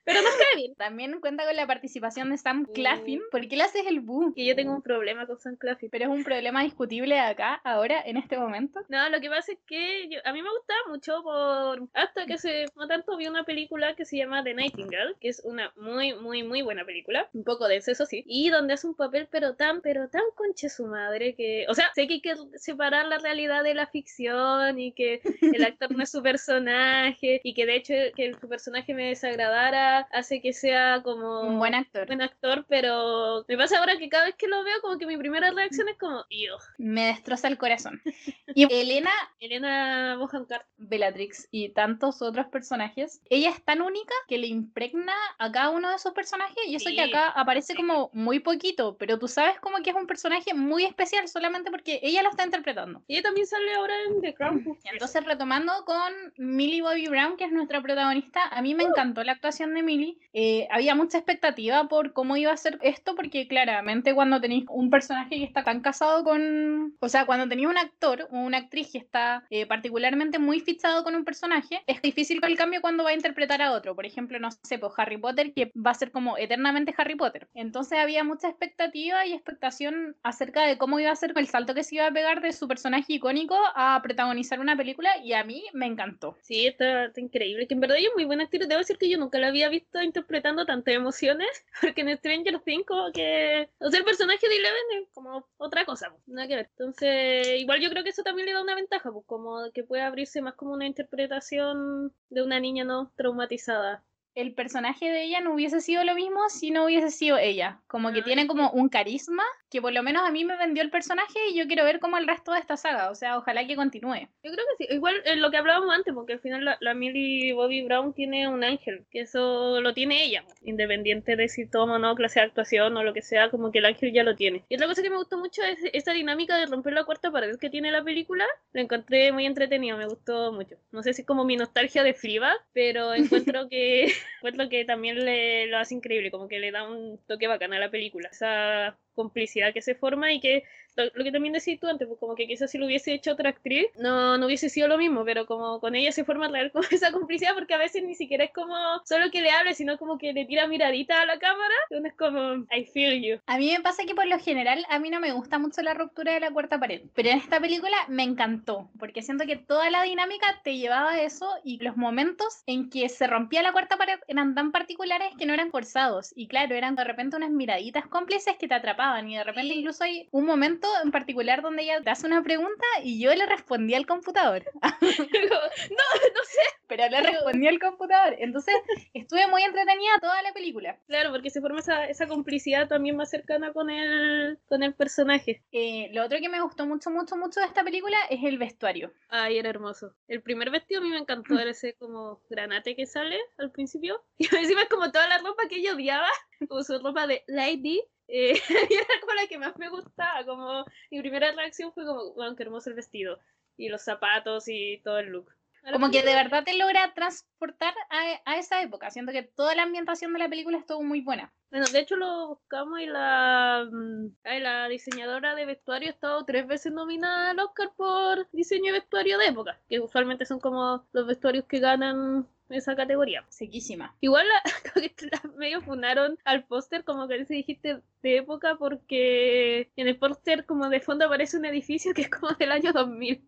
Pero 0.04 0.22
nos 0.22 0.34
cae 0.34 0.56
bien. 0.56 0.74
También 0.76 1.20
cuenta 1.20 1.44
con 1.44 1.56
la 1.56 1.66
participación 1.66 2.30
de 2.30 2.38
Sam 2.38 2.66
Uh. 2.68 2.72
Claflin, 3.20 3.30
porque 3.30 3.54
él 3.54 3.60
hace 3.60 3.80
el 3.80 4.00
boo. 4.00 4.32
Que 4.34 4.44
yo 4.46 4.54
tengo 4.56 4.72
un 4.74 4.82
problema 4.82 5.26
con 5.26 5.38
Sam 5.38 5.56
Claflin. 5.56 5.90
Pero 5.90 6.04
es 6.04 6.10
un 6.10 6.24
problema 6.24 6.62
discutible 6.62 7.18
acá, 7.18 7.60
ahora, 7.64 8.00
en 8.04 8.16
este 8.16 8.38
momento. 8.38 8.80
No, 8.88 9.08
lo 9.08 9.20
que 9.20 9.28
pasa 9.28 9.52
es 9.52 9.58
que 9.66 10.08
yo- 10.08 10.20
a 10.24 10.32
mí 10.32 10.42
me 10.42 10.50
gustaba 10.50 10.80
mucho 10.88 11.22
por 11.22 11.88
hasta 11.94 12.26
que 12.26 12.34
hace 12.34 12.66
no 12.76 12.86
tanto 12.88 13.16
vi 13.16 13.26
una 13.26 13.44
película 13.44 13.94
que 13.96 14.04
se 14.04 14.16
llama 14.16 14.42
The 14.44 14.54
Nightingale, 14.54 15.14
que 15.20 15.28
es 15.28 15.40
una 15.44 15.72
muy 15.76 16.14
muy 16.14 16.42
muy 16.42 16.62
buena 16.62 16.84
película, 16.84 17.28
un 17.32 17.44
poco 17.44 17.68
densa 17.68 17.92
eso 17.92 18.06
sí, 18.06 18.22
y 18.26 18.50
donde 18.50 18.74
hace 18.74 18.86
un 18.86 18.94
papel 18.94 19.28
pero 19.30 19.54
tan 19.56 19.80
pero 19.80 20.08
tan 20.08 20.22
conche 20.34 20.68
su 20.68 20.86
madre 20.86 21.34
que, 21.34 21.66
o 21.68 21.74
sea, 21.74 21.90
sé 21.94 22.06
que 22.06 22.14
hay 22.14 22.20
que 22.20 22.34
separar 22.56 23.06
la 23.06 23.18
realidad 23.18 23.62
de 23.62 23.74
la 23.74 23.86
ficción 23.86 24.78
y 24.78 24.92
que 24.92 25.20
el 25.40 25.64
actor 25.64 25.90
no 25.92 26.02
es 26.02 26.10
su 26.10 26.22
personaje 26.22 27.40
y 27.42 27.54
que 27.54 27.66
de 27.66 27.76
hecho 27.76 27.94
que 28.16 28.34
su 28.40 28.48
personaje 28.48 28.94
me 28.94 29.08
desagradara 29.08 30.00
hace 30.12 30.40
que 30.40 30.52
sea 30.52 31.00
como 31.02 31.40
Un 31.42 31.58
buen 31.58 31.74
actor. 31.74 32.06
buen 32.06 32.22
actor, 32.22 32.64
pero 32.68 33.09
me 33.48 33.56
pasa 33.56 33.78
ahora 33.78 33.96
que 33.98 34.08
cada 34.08 34.24
vez 34.26 34.34
que 34.36 34.48
lo 34.48 34.62
veo 34.64 34.80
como 34.80 34.98
que 34.98 35.06
mi 35.06 35.16
primera 35.16 35.50
reacción 35.50 35.88
es 35.88 35.96
como, 35.98 36.24
"Ew". 36.30 36.56
Me 36.78 37.06
destroza 37.06 37.48
el 37.48 37.58
corazón. 37.58 38.00
Y 38.54 38.64
Elena 38.72 39.10
Elena 39.38 40.16
Bohan 40.18 40.44
Carter. 40.44 40.66
Bellatrix 40.76 41.46
y 41.52 41.68
tantos 41.70 42.20
otros 42.22 42.46
personajes, 42.46 43.22
ella 43.30 43.50
es 43.50 43.62
tan 43.64 43.80
única 43.80 44.12
que 44.28 44.38
le 44.38 44.48
impregna 44.48 45.14
a 45.38 45.52
cada 45.52 45.70
uno 45.70 45.90
de 45.90 45.98
sus 45.98 46.12
personajes 46.12 46.56
y 46.66 46.74
eso 46.74 46.86
que 46.90 46.96
Sí, 46.96 47.00
acá 47.00 47.28
aparece 47.28 47.74
sí. 47.74 47.76
como 47.76 48.10
muy 48.12 48.40
poquito, 48.40 48.96
pero 48.98 49.18
tú 49.18 49.28
sabes 49.28 49.60
como 49.60 49.78
que 49.82 49.90
es 49.90 49.96
un 49.96 50.06
personaje 50.06 50.52
muy 50.54 50.84
especial 50.84 51.28
solamente 51.28 51.70
porque 51.70 52.00
ella 52.02 52.22
lo 52.22 52.30
está 52.30 52.44
interpretando. 52.44 53.02
Ella 53.08 53.22
también 53.22 53.46
sale 53.46 53.72
ahora 53.74 53.94
en 54.08 54.20
The 54.20 54.34
Crown. 54.34 54.78
Entonces, 54.92 55.24
retomando 55.24 55.72
con 55.84 56.12
Millie 56.36 56.82
Bobby 56.82 57.06
Brown, 57.08 57.36
que 57.36 57.44
es 57.44 57.52
nuestra 57.52 57.80
protagonista, 57.82 58.42
a 58.48 58.62
mí 58.62 58.74
me 58.74 58.84
encantó 58.84 59.22
la 59.22 59.32
actuación 59.32 59.74
de 59.74 59.82
Millie. 59.82 60.18
Eh, 60.32 60.66
había 60.70 60.94
mucha 60.94 61.18
expectativa 61.18 61.88
por 61.88 62.12
cómo 62.12 62.36
iba 62.36 62.52
a 62.52 62.56
ser 62.56 62.78
esto, 62.82 62.99
porque 63.04 63.48
claramente 63.48 64.14
cuando 64.14 64.40
tenéis 64.40 64.64
un 64.68 64.90
personaje 64.90 65.36
que 65.36 65.44
está 65.44 65.64
tan 65.64 65.80
casado 65.80 66.24
con. 66.24 66.94
O 67.00 67.08
sea, 67.08 67.26
cuando 67.26 67.48
tenéis 67.48 67.68
un 67.68 67.78
actor 67.78 68.28
o 68.30 68.38
una 68.38 68.58
actriz 68.58 68.90
que 68.92 68.98
está 68.98 69.44
eh, 69.50 69.66
particularmente 69.66 70.38
muy 70.38 70.60
fichado 70.60 71.04
con 71.04 71.14
un 71.14 71.24
personaje, 71.24 71.82
es 71.86 72.02
difícil 72.02 72.40
el 72.42 72.56
cambio 72.56 72.80
cuando 72.80 73.04
va 73.04 73.10
a 73.10 73.14
interpretar 73.14 73.62
a 73.62 73.72
otro. 73.72 73.94
Por 73.94 74.06
ejemplo, 74.06 74.38
no 74.38 74.50
sé, 74.50 74.78
pues 74.78 74.92
Harry 74.96 75.18
Potter, 75.18 75.52
que 75.52 75.72
va 75.76 75.90
a 75.92 75.94
ser 75.94 76.10
como 76.10 76.36
eternamente 76.36 76.94
Harry 76.96 77.14
Potter. 77.14 77.48
Entonces, 77.54 77.98
había 77.98 78.24
mucha 78.24 78.48
expectativa 78.48 79.26
y 79.26 79.32
expectación 79.32 80.16
acerca 80.22 80.66
de 80.66 80.78
cómo 80.78 81.00
iba 81.00 81.10
a 81.10 81.16
ser 81.16 81.32
el 81.36 81.46
salto 81.46 81.74
que 81.74 81.84
se 81.84 81.96
iba 81.96 82.06
a 82.06 82.12
pegar 82.12 82.40
de 82.40 82.52
su 82.52 82.68
personaje 82.68 83.14
icónico 83.14 83.56
a 83.74 84.00
protagonizar 84.02 84.60
una 84.60 84.76
película 84.76 85.10
y 85.22 85.32
a 85.32 85.44
mí 85.44 85.64
me 85.72 85.86
encantó. 85.86 86.36
Sí, 86.42 86.66
está, 86.66 87.06
está 87.06 87.20
increíble. 87.20 87.66
Que 87.66 87.74
en 87.74 87.80
verdad 87.80 87.98
ella 87.98 88.08
es 88.08 88.14
muy 88.14 88.24
buena 88.24 88.44
actriz. 88.44 88.68
Debo 88.68 88.78
decir 88.78 88.98
que 88.98 89.08
yo 89.08 89.18
nunca 89.18 89.38
la 89.38 89.48
había 89.48 89.68
visto 89.68 90.02
interpretando 90.02 90.66
tantas 90.66 90.94
emociones. 90.94 91.48
Porque 91.80 92.02
en 92.02 92.16
Stranger 92.16 92.60
Things, 92.60 92.89
como 92.90 93.12
que. 93.12 93.70
O 93.78 93.86
el 93.86 94.04
personaje 94.04 94.48
de 94.48 94.56
Eleven 94.56 95.02
es 95.02 95.08
como 95.14 95.46
otra 95.58 95.84
cosa. 95.84 96.10
pues, 96.10 96.22
Nada 96.26 96.48
que 96.48 96.56
ver. 96.56 96.70
Entonces, 96.76 97.60
igual 97.60 97.80
yo 97.80 97.88
creo 97.90 98.02
que 98.04 98.10
eso 98.10 98.22
también 98.22 98.46
le 98.46 98.52
da 98.52 98.62
una 98.62 98.74
ventaja. 98.74 99.12
Pues 99.12 99.24
como 99.26 99.70
que 99.72 99.84
puede 99.84 100.02
abrirse 100.02 100.42
más 100.42 100.54
como 100.54 100.72
una 100.72 100.86
interpretación 100.86 102.12
de 102.30 102.42
una 102.42 102.58
niña 102.60 102.84
no 102.84 103.12
traumatizada. 103.16 104.04
El 104.34 104.54
personaje 104.54 105.10
de 105.10 105.24
ella 105.24 105.40
no 105.40 105.54
hubiese 105.54 105.80
sido 105.80 106.04
lo 106.04 106.14
mismo 106.14 106.48
si 106.48 106.70
no 106.70 106.84
hubiese 106.84 107.10
sido 107.10 107.36
ella. 107.36 107.80
Como 107.86 108.12
que 108.12 108.20
Ah, 108.20 108.24
tiene 108.24 108.46
como 108.46 108.70
un 108.70 108.88
carisma 108.88 109.42
que 109.70 109.80
por 109.80 109.92
lo 109.92 110.02
menos 110.02 110.22
a 110.26 110.30
mí 110.30 110.44
me 110.44 110.56
vendió 110.56 110.82
el 110.82 110.90
personaje 110.90 111.38
y 111.50 111.56
yo 111.56 111.66
quiero 111.66 111.84
ver 111.84 112.00
como 112.00 112.16
el 112.18 112.26
resto 112.26 112.52
de 112.52 112.58
esta 112.60 112.76
saga. 112.76 113.10
O 113.10 113.14
sea, 113.14 113.38
ojalá 113.38 113.66
que 113.66 113.76
continúe. 113.76 114.28
Yo 114.42 114.52
creo 114.52 114.64
que 114.78 114.84
sí. 114.84 114.94
Igual 114.94 115.14
eh, 115.24 115.36
lo 115.36 115.50
que 115.50 115.56
hablábamos 115.56 115.94
antes, 115.94 116.12
porque 116.14 116.34
al 116.34 116.40
final 116.40 116.64
la, 116.64 116.76
la 116.80 116.94
Millie 116.94 117.52
Bobby 117.52 117.82
Brown 117.82 118.12
tiene 118.12 118.48
un 118.48 118.64
ángel, 118.64 119.04
que 119.10 119.20
eso 119.20 119.80
lo 119.80 119.94
tiene 119.94 120.24
ella, 120.24 120.44
independiente 120.62 121.36
de 121.36 121.48
si 121.48 121.66
toma 121.66 121.94
o 121.94 121.98
no 121.98 122.14
clase 122.14 122.40
de 122.40 122.46
actuación 122.46 122.96
o 122.96 123.04
lo 123.04 123.14
que 123.14 123.22
sea, 123.22 123.50
como 123.50 123.70
que 123.70 123.78
el 123.78 123.86
ángel 123.86 124.12
ya 124.12 124.24
lo 124.24 124.34
tiene. 124.34 124.64
Y 124.68 124.74
otra 124.74 124.86
cosa 124.86 125.02
que 125.02 125.10
me 125.10 125.16
gustó 125.16 125.38
mucho 125.38 125.62
es 125.62 125.78
esta 125.92 126.12
dinámica 126.12 126.56
de 126.56 126.66
romper 126.66 126.92
la 126.92 127.04
cuarta 127.04 127.30
pared 127.30 127.56
que 127.58 127.70
tiene 127.70 127.92
la 127.92 128.02
película. 128.02 128.46
Lo 128.72 128.80
encontré 128.80 129.32
muy 129.32 129.46
entretenido, 129.46 129.96
me 129.96 130.06
gustó 130.06 130.52
mucho. 130.52 130.76
No 130.90 131.02
sé 131.02 131.12
si 131.12 131.22
es 131.22 131.26
como 131.26 131.44
mi 131.44 131.56
nostalgia 131.56 132.02
de 132.02 132.14
Fleabag, 132.14 132.58
pero 132.72 133.14
encuentro 133.14 133.68
que 133.68 134.12
encuentro 134.38 134.68
que 134.68 134.84
también 134.84 135.24
le, 135.24 135.66
lo 135.66 135.78
hace 135.78 135.94
increíble, 135.94 136.30
como 136.30 136.48
que 136.48 136.58
le 136.58 136.70
da 136.70 136.88
un 136.88 137.18
toque 137.26 137.46
bacán 137.48 137.72
a 137.72 137.78
la 137.78 137.90
película. 137.90 138.28
Esa 138.30 138.98
complicidad 139.20 139.74
que 139.74 139.82
se 139.82 139.94
forma 139.94 140.32
y 140.32 140.40
que 140.40 140.64
lo, 140.96 141.04
lo 141.14 141.24
que 141.24 141.32
también 141.32 141.52
decís 141.52 141.78
tú 141.78 141.86
antes, 141.86 142.08
pues 142.08 142.18
como 142.18 142.34
que 142.34 142.46
quizás 142.46 142.70
si 142.70 142.78
lo 142.78 142.86
hubiese 142.86 143.12
hecho 143.12 143.32
otra 143.32 143.50
actriz, 143.50 143.86
no, 143.98 144.38
no 144.38 144.46
hubiese 144.46 144.68
sido 144.68 144.88
lo 144.88 144.98
mismo, 144.98 145.24
pero 145.24 145.46
como 145.46 145.80
con 145.80 145.94
ella 145.94 146.12
se 146.12 146.24
forma 146.24 146.48
real 146.48 146.72
como 146.72 146.84
esa 146.90 147.12
complicidad, 147.12 147.54
porque 147.54 147.74
a 147.74 147.78
veces 147.78 148.02
ni 148.02 148.14
siquiera 148.14 148.44
es 148.44 148.52
como 148.52 148.74
solo 149.04 149.30
que 149.30 149.42
le 149.42 149.50
hable, 149.50 149.74
sino 149.74 149.98
como 149.98 150.18
que 150.18 150.32
le 150.32 150.46
tira 150.46 150.66
miradita 150.66 151.20
a 151.20 151.26
la 151.26 151.38
cámara, 151.38 151.74
uno 151.90 152.08
es 152.08 152.14
como, 152.14 152.66
I 152.74 152.84
feel 152.84 153.22
you. 153.22 153.40
A 153.46 153.58
mí 153.58 153.72
me 153.72 153.80
pasa 153.80 154.04
que 154.04 154.14
por 154.14 154.26
lo 154.26 154.38
general 154.38 154.84
a 154.88 154.98
mí 154.98 155.10
no 155.10 155.20
me 155.20 155.32
gusta 155.32 155.58
mucho 155.58 155.82
la 155.82 155.94
ruptura 155.94 156.32
de 156.32 156.40
la 156.40 156.50
cuarta 156.50 156.78
pared, 156.78 157.02
pero 157.14 157.30
en 157.30 157.38
esta 157.38 157.60
película 157.60 157.96
me 158.08 158.22
encantó, 158.22 158.90
porque 158.98 159.22
siento 159.22 159.46
que 159.46 159.56
toda 159.56 159.90
la 159.90 160.02
dinámica 160.02 160.60
te 160.64 160.76
llevaba 160.76 161.12
a 161.12 161.22
eso 161.22 161.48
y 161.64 161.78
los 161.78 161.96
momentos 161.96 162.62
en 162.66 162.90
que 162.90 163.08
se 163.08 163.26
rompía 163.26 163.62
la 163.62 163.72
cuarta 163.72 163.96
pared 163.96 164.18
eran 164.28 164.54
tan 164.54 164.72
particulares 164.72 165.28
que 165.38 165.46
no 165.46 165.54
eran 165.54 165.70
forzados 165.70 166.32
y 166.34 166.48
claro, 166.48 166.74
eran 166.74 166.96
de 166.96 167.04
repente 167.04 167.36
unas 167.36 167.50
miraditas 167.50 168.06
cómplices 168.06 168.56
que 168.56 168.68
te 168.68 168.74
atrapaban 168.74 169.09
y 169.18 169.36
de 169.36 169.44
repente 169.44 169.74
incluso 169.74 170.04
hay 170.04 170.28
un 170.30 170.44
momento 170.44 170.88
en 171.02 171.10
particular 171.10 171.62
donde 171.62 171.82
ella 171.82 172.00
te 172.02 172.10
hace 172.10 172.26
una 172.26 172.42
pregunta 172.42 172.84
y 173.02 173.20
yo 173.20 173.34
le 173.34 173.46
respondí 173.46 173.94
al 173.94 174.06
computador, 174.06 174.64
no, 174.82 174.90
no 175.00 176.42
sé, 176.44 176.62
pero 176.86 177.08
le 177.08 177.22
respondí 177.22 177.68
al 177.68 177.78
computador, 177.78 178.36
entonces 178.38 178.74
estuve 179.14 179.46
muy 179.48 179.62
entretenida 179.62 180.18
toda 180.20 180.42
la 180.42 180.52
película. 180.52 180.98
claro, 181.06 181.30
porque 181.30 181.50
se 181.50 181.60
forma 181.60 181.80
esa, 181.80 182.06
esa 182.06 182.26
complicidad 182.26 182.88
también 182.88 183.16
más 183.16 183.30
cercana 183.30 183.72
con 183.72 183.90
el, 183.90 184.58
con 184.68 184.82
el 184.82 184.94
personaje. 184.94 185.62
Eh, 185.72 186.10
lo 186.12 186.24
otro 186.24 186.38
que 186.40 186.48
me 186.48 186.60
gustó 186.60 186.86
mucho, 186.86 187.10
mucho, 187.10 187.36
mucho 187.36 187.60
de 187.60 187.66
esta 187.66 187.84
película 187.84 188.16
es 188.28 188.42
el 188.44 188.58
vestuario. 188.58 189.12
Ay, 189.28 189.58
era 189.58 189.70
hermoso. 189.70 190.14
El 190.28 190.42
primer 190.42 190.70
vestido 190.70 191.00
a 191.00 191.04
mí 191.04 191.10
me 191.10 191.18
encantó, 191.18 191.58
era 191.58 191.70
ese 191.70 191.94
como 191.94 192.40
granate 192.48 192.96
que 192.96 193.06
sale 193.06 193.38
al 193.58 193.70
principio. 193.70 194.22
Y 194.38 194.44
encima 194.56 194.82
es 194.82 194.88
como 194.88 195.12
toda 195.12 195.28
la 195.28 195.38
ropa 195.38 195.68
que 195.68 195.76
ella 195.76 195.94
odiaba, 195.94 196.28
como 196.68 196.82
su 196.82 196.98
ropa 196.98 197.26
de 197.26 197.44
Lady. 197.46 198.02
Eh, 198.30 198.54
y 198.90 198.94
era 198.94 199.20
como 199.20 199.34
la 199.34 199.46
que 199.48 199.58
más 199.58 199.76
me 199.76 199.88
gustaba. 199.88 200.44
Como 200.44 200.84
mi 201.10 201.20
primera 201.20 201.52
reacción 201.52 201.92
fue 201.92 202.04
como, 202.04 202.34
wow, 202.34 202.54
qué 202.56 202.62
hermoso 202.62 202.90
el 202.90 202.96
vestido. 202.96 203.38
Y 203.76 203.88
los 203.88 204.02
zapatos 204.02 204.68
y 204.68 205.00
todo 205.04 205.18
el 205.18 205.30
look. 205.30 205.50
Como 205.92 206.10
que 206.10 206.22
de 206.22 206.34
verdad 206.34 206.62
te 206.62 206.76
logra 206.76 207.14
transportar 207.14 207.94
a, 208.10 208.40
a 208.44 208.58
esa 208.58 208.82
época. 208.82 209.10
Siento 209.10 209.32
que 209.32 209.42
toda 209.42 209.74
la 209.74 209.84
ambientación 209.84 210.32
de 210.32 210.38
la 210.38 210.48
película 210.48 210.76
estuvo 210.76 211.02
muy 211.02 211.22
buena. 211.22 211.52
Bueno, 211.70 211.86
de 211.92 212.00
hecho 212.00 212.16
lo 212.16 212.48
buscamos 212.48 213.00
y 213.00 213.06
la, 213.06 213.88
mm, 213.90 214.26
la 214.44 214.88
diseñadora 214.88 215.54
de 215.54 215.66
vestuario 215.66 216.08
ha 216.08 216.12
estado 216.12 216.44
tres 216.44 216.66
veces 216.66 216.92
nominada 216.92 217.50
al 217.50 217.60
Oscar 217.60 217.92
por 217.96 218.50
diseño 218.50 218.92
de 218.92 218.98
vestuario 218.98 219.38
de 219.38 219.46
época, 219.46 219.80
que 219.88 220.00
usualmente 220.00 220.44
son 220.46 220.58
como 220.58 221.06
los 221.12 221.26
vestuarios 221.26 221.64
que 221.66 221.78
ganan 221.78 222.48
esa 222.70 222.96
categoría. 222.96 223.44
Sequísima. 223.48 224.14
Igual 224.20 224.46
la, 224.48 224.62
como 224.94 225.06
que 225.16 225.26
la 225.26 225.42
medio 225.56 225.80
funaron 225.80 226.38
al 226.44 226.64
póster, 226.64 227.04
como 227.04 227.28
que 227.28 227.44
se 227.44 227.54
dijiste 227.54 228.00
de 228.22 228.36
época, 228.36 228.76
porque 228.76 229.90
en 229.96 230.08
el 230.08 230.16
póster 230.16 230.66
como 230.66 230.88
de 230.88 231.00
fondo 231.00 231.26
aparece 231.26 231.56
un 231.56 231.64
edificio 231.64 232.12
que 232.14 232.22
es 232.22 232.30
como 232.30 232.52
del 232.52 232.72
año 232.72 232.92
2000. 232.92 233.42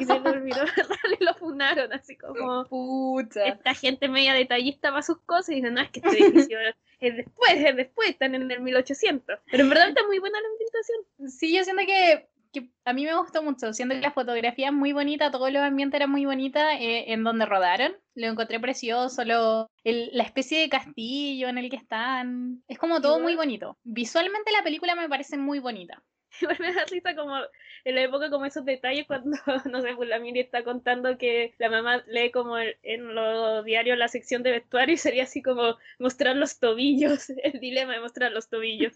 Y 0.00 0.04
se 0.04 0.20
le 0.20 0.30
olvidó 0.30 0.64
y 1.20 1.24
lo 1.24 1.34
funaron, 1.34 1.92
así 1.92 2.16
como 2.16 2.64
Pucha. 2.66 3.46
esta 3.46 3.74
gente 3.74 4.08
media 4.08 4.34
detallista 4.34 4.90
para 4.90 5.02
sus 5.02 5.18
cosas 5.20 5.50
y 5.50 5.54
dicen, 5.56 5.74
no, 5.74 5.80
es 5.80 5.90
que 5.90 6.00
este 6.00 6.18
edificio 6.18 6.58
es 7.00 7.16
después, 7.16 7.52
es 7.56 7.76
después, 7.76 8.10
están 8.10 8.34
en 8.34 8.50
el 8.50 8.60
1800. 8.60 9.38
Pero 9.50 9.62
en 9.62 9.68
verdad 9.68 9.88
está 9.88 10.06
muy 10.06 10.18
buena 10.18 10.38
la 10.40 10.48
ambientación. 10.48 11.30
Sí, 11.30 11.56
yo 11.56 11.64
siento 11.64 11.82
que, 11.86 12.28
que 12.54 12.70
a 12.86 12.92
mí 12.94 13.04
me 13.04 13.14
gustó 13.18 13.42
mucho. 13.42 13.72
Siento 13.74 13.94
que 13.94 14.00
la 14.00 14.12
fotografía 14.12 14.68
es 14.68 14.72
muy 14.72 14.92
bonita, 14.94 15.30
todos 15.30 15.52
los 15.52 15.62
ambientes 15.62 15.98
eran 15.98 16.10
muy 16.10 16.24
bonitos 16.24 16.62
eh, 16.80 17.12
en 17.12 17.22
donde 17.24 17.44
rodaron. 17.44 17.92
Lo 18.14 18.26
encontré 18.28 18.58
precioso, 18.60 19.24
lo, 19.24 19.68
el- 19.84 20.08
la 20.14 20.22
especie 20.24 20.60
de 20.60 20.68
castillo 20.70 21.48
en 21.48 21.58
el 21.58 21.68
que 21.68 21.76
están. 21.76 22.62
Es 22.68 22.78
como 22.78 23.00
todo 23.02 23.20
muy 23.20 23.34
bonito. 23.36 23.76
Visualmente 23.84 24.50
la 24.52 24.62
película 24.62 24.94
me 24.94 25.08
parece 25.08 25.36
muy 25.36 25.58
bonita. 25.58 26.02
Igual 26.40 26.56
me 26.58 26.72
da 26.72 26.84
risa 26.84 27.14
como 27.14 27.36
en 27.84 27.94
la 27.94 28.02
época 28.02 28.30
como 28.30 28.46
esos 28.46 28.64
detalles 28.64 29.06
cuando, 29.06 29.36
no 29.70 29.82
sé, 29.82 29.94
pues 29.94 30.08
la 30.08 30.18
Miri 30.18 30.40
está 30.40 30.64
contando 30.64 31.18
que 31.18 31.54
la 31.58 31.68
mamá 31.68 32.02
lee 32.06 32.30
como 32.30 32.58
en 32.58 33.14
los 33.14 33.64
diarios 33.64 33.98
la 33.98 34.08
sección 34.08 34.42
de 34.42 34.52
vestuario 34.52 34.94
y 34.94 34.98
sería 34.98 35.24
así 35.24 35.42
como 35.42 35.76
mostrar 35.98 36.36
los 36.36 36.58
tobillos, 36.58 37.30
el 37.42 37.60
dilema 37.60 37.94
de 37.94 38.00
mostrar 38.00 38.32
los 38.32 38.48
tobillos. 38.48 38.94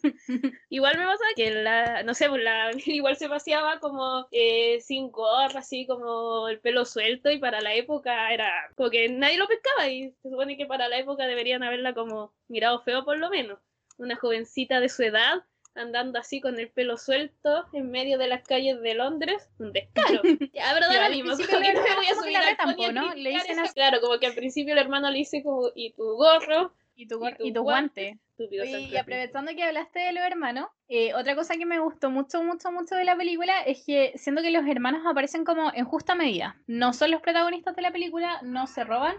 igual 0.68 0.99
me 0.99 1.04
pasa 1.04 1.25
que 1.37 1.50
la, 1.50 2.02
no 2.02 2.14
sé, 2.14 2.28
pues 2.28 2.42
la 2.42 2.71
Miri 2.75 2.97
igual 2.97 3.16
se 3.16 3.28
paseaba 3.28 3.78
como 3.80 4.26
eh, 4.33 4.80
sin 4.80 5.11
gorra, 5.11 5.61
así 5.61 5.87
como 5.87 6.49
el 6.49 6.61
pelo 6.61 6.85
suelto 6.85 7.30
y 7.30 7.38
para 7.38 7.61
la 7.61 7.75
época 7.75 8.33
era 8.33 8.52
como 8.75 8.90
que 8.90 9.09
nadie 9.09 9.38
lo 9.38 9.47
pescaba 9.49 9.88
y 9.88 10.11
se 10.23 10.30
supone 10.30 10.57
que 10.57 10.66
para 10.66 10.88
la 10.88 10.99
época 10.99 11.26
deberían 11.26 11.62
haberla 11.62 11.95
como 11.95 12.33
mirado 12.49 12.80
feo 12.83 13.04
por 13.04 13.18
lo 13.18 13.30
menos. 13.30 13.59
Una 13.99 14.16
jovencita 14.16 14.80
de 14.80 14.88
su 14.88 15.02
edad 15.02 15.42
andando 15.78 16.18
así 16.18 16.40
con 16.40 16.58
el 16.58 16.68
pelo 16.70 16.97
suelto 16.97 17.66
en 17.73 17.90
medio 17.90 18.18
de 18.18 18.28
las 18.28 18.42
calles 18.42 18.80
de 18.80 18.94
Londres, 18.94 19.49
un 19.58 19.73
descaro. 19.73 20.23
ya, 20.52 20.73
pero 20.75 20.87
da 20.88 21.08
lo 21.08 21.14
mismo, 21.14 21.32
no 21.32 21.61
me 21.61 21.94
voy 21.94 22.06
a 22.06 22.14
subir 22.14 22.37
al 22.37 22.56
tampoco, 22.56 22.92
¿no? 22.92 23.14
Le 23.14 23.30
dicen 23.30 23.58
así. 23.58 23.75
Claro, 23.75 24.00
como 24.00 24.18
que 24.18 24.26
al 24.26 24.35
principio 24.35 24.73
el 24.73 24.78
hermano 24.78 25.11
le 25.11 25.18
dice 25.18 25.42
como, 25.42 25.70
y 25.75 25.92
tu 25.92 26.04
gorro, 26.16 26.73
y 26.97 27.06
tu, 27.06 27.20
y 27.38 27.52
tu, 27.52 27.62
guante. 27.62 28.18
y 28.38 28.97
aprovechando 28.97 29.54
que 29.54 29.62
hablaste 29.62 30.00
de 30.00 30.12
los 30.12 30.25
hermanos, 30.25 30.66
eh, 30.88 31.14
otra 31.14 31.37
cosa 31.37 31.56
que 31.56 31.64
me 31.64 31.78
gustó 31.78 32.11
mucho, 32.11 32.42
mucho, 32.42 32.73
mucho 32.73 32.97
de 32.97 33.04
la 33.04 33.16
película 33.16 33.61
es 33.62 33.85
que 33.87 34.12
siento 34.16 34.42
que 34.42 34.50
los 34.50 34.66
hermanos 34.66 35.02
aparecen 35.06 35.44
como 35.44 35.73
en 35.73 35.85
justa 35.85 36.16
medida. 36.16 36.61
No 36.66 36.92
son 36.92 37.12
los 37.12 37.23
protagonistas 37.23 37.76
de 37.76 37.82
la 37.82 37.92
película, 37.92 38.40
no 38.42 38.66
se 38.66 38.82
roban. 38.82 39.16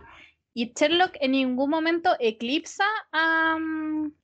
Y 0.53 0.73
Sherlock 0.75 1.15
en 1.21 1.31
ningún 1.31 1.69
momento 1.69 2.17
eclipsa 2.19 2.83
a, 3.13 3.57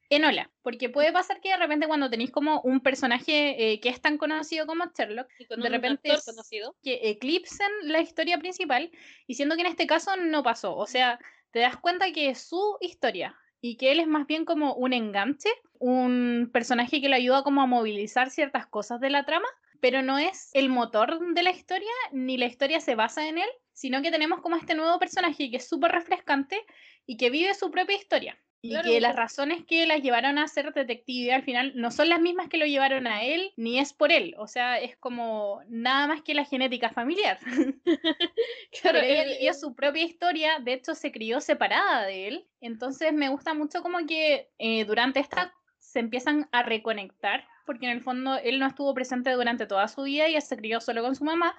mm, 0.09 0.13
Enola, 0.13 0.51
porque 0.61 0.89
puede 0.89 1.11
pasar 1.11 1.41
que 1.41 1.49
de 1.49 1.57
repente 1.57 1.87
cuando 1.87 2.09
tenéis 2.09 2.31
como 2.31 2.61
un 2.61 2.81
personaje 2.81 3.73
eh, 3.73 3.79
que 3.79 3.89
es 3.89 4.01
tan 4.01 4.17
conocido 4.17 4.65
como 4.65 4.85
Sherlock, 4.97 5.27
de 5.37 5.69
repente 5.69 6.09
conocido. 6.25 6.75
que 6.83 6.99
eclipsen 7.09 7.69
la 7.83 8.01
historia 8.01 8.37
principal, 8.37 8.91
y 9.27 9.35
siendo 9.35 9.55
que 9.55 9.61
en 9.61 9.67
este 9.67 9.87
caso 9.87 10.15
no 10.17 10.43
pasó, 10.43 10.75
o 10.75 10.87
sea, 10.87 11.19
te 11.51 11.59
das 11.59 11.77
cuenta 11.77 12.11
que 12.11 12.29
es 12.29 12.39
su 12.39 12.77
historia 12.81 13.37
y 13.61 13.77
que 13.77 13.91
él 13.91 13.99
es 13.99 14.07
más 14.07 14.27
bien 14.27 14.45
como 14.45 14.75
un 14.75 14.93
enganche, 14.93 15.49
un 15.79 16.49
personaje 16.53 17.01
que 17.01 17.09
le 17.09 17.15
ayuda 17.15 17.43
como 17.43 17.61
a 17.61 17.65
movilizar 17.65 18.29
ciertas 18.29 18.67
cosas 18.67 18.99
de 18.99 19.09
la 19.09 19.25
trama, 19.25 19.47
pero 19.79 20.01
no 20.01 20.17
es 20.17 20.49
el 20.53 20.69
motor 20.69 21.33
de 21.33 21.43
la 21.43 21.51
historia, 21.51 21.91
ni 22.11 22.37
la 22.37 22.45
historia 22.45 22.79
se 22.79 22.95
basa 22.95 23.27
en 23.27 23.37
él, 23.37 23.49
sino 23.73 24.01
que 24.01 24.11
tenemos 24.11 24.41
como 24.41 24.55
este 24.55 24.75
nuevo 24.75 24.99
personaje 24.99 25.49
que 25.49 25.57
es 25.57 25.67
súper 25.67 25.91
refrescante 25.91 26.59
y 27.05 27.17
que 27.17 27.29
vive 27.29 27.53
su 27.53 27.71
propia 27.71 27.95
historia. 27.95 28.37
Y 28.65 28.81
que 28.81 28.99
las 28.99 29.15
razones 29.15 29.63
que 29.65 29.85
las 29.85 30.01
llevaron 30.01 30.37
a 30.39 30.47
ser 30.47 30.73
detective 30.73 31.33
al 31.33 31.43
final 31.43 31.73
no 31.75 31.91
son 31.91 32.09
las 32.09 32.19
mismas 32.19 32.49
que 32.49 32.57
lo 32.57 32.65
llevaron 32.65 33.05
a 33.05 33.23
él, 33.23 33.53
ni 33.57 33.79
es 33.79 33.93
por 33.93 34.11
él. 34.11 34.33
O 34.37 34.47
sea, 34.47 34.79
es 34.79 34.97
como 34.97 35.61
nada 35.67 36.07
más 36.07 36.21
que 36.23 36.33
la 36.33 36.45
genética 36.45 36.89
familiar. 36.89 37.37
claro, 38.81 38.99
él 38.99 39.35
vivió 39.37 39.53
su 39.53 39.75
propia 39.75 40.03
historia, 40.03 40.59
de 40.59 40.73
hecho 40.73 40.95
se 40.95 41.11
crió 41.11 41.41
separada 41.41 42.05
de 42.05 42.27
él. 42.27 42.47
Entonces 42.59 43.13
me 43.13 43.29
gusta 43.29 43.53
mucho 43.53 43.83
como 43.83 43.99
que 44.07 44.49
eh, 44.57 44.85
durante 44.85 45.19
esta 45.19 45.53
se 45.77 45.99
empiezan 45.99 46.49
a 46.51 46.63
reconectar, 46.63 47.45
porque 47.65 47.85
en 47.85 47.91
el 47.91 48.01
fondo 48.01 48.37
él 48.37 48.59
no 48.59 48.65
estuvo 48.65 48.93
presente 48.93 49.31
durante 49.31 49.67
toda 49.67 49.87
su 49.87 50.03
vida 50.03 50.27
y 50.27 50.39
se 50.41 50.57
crió 50.57 50.81
solo 50.81 51.03
con 51.03 51.15
su 51.15 51.23
mamá. 51.23 51.55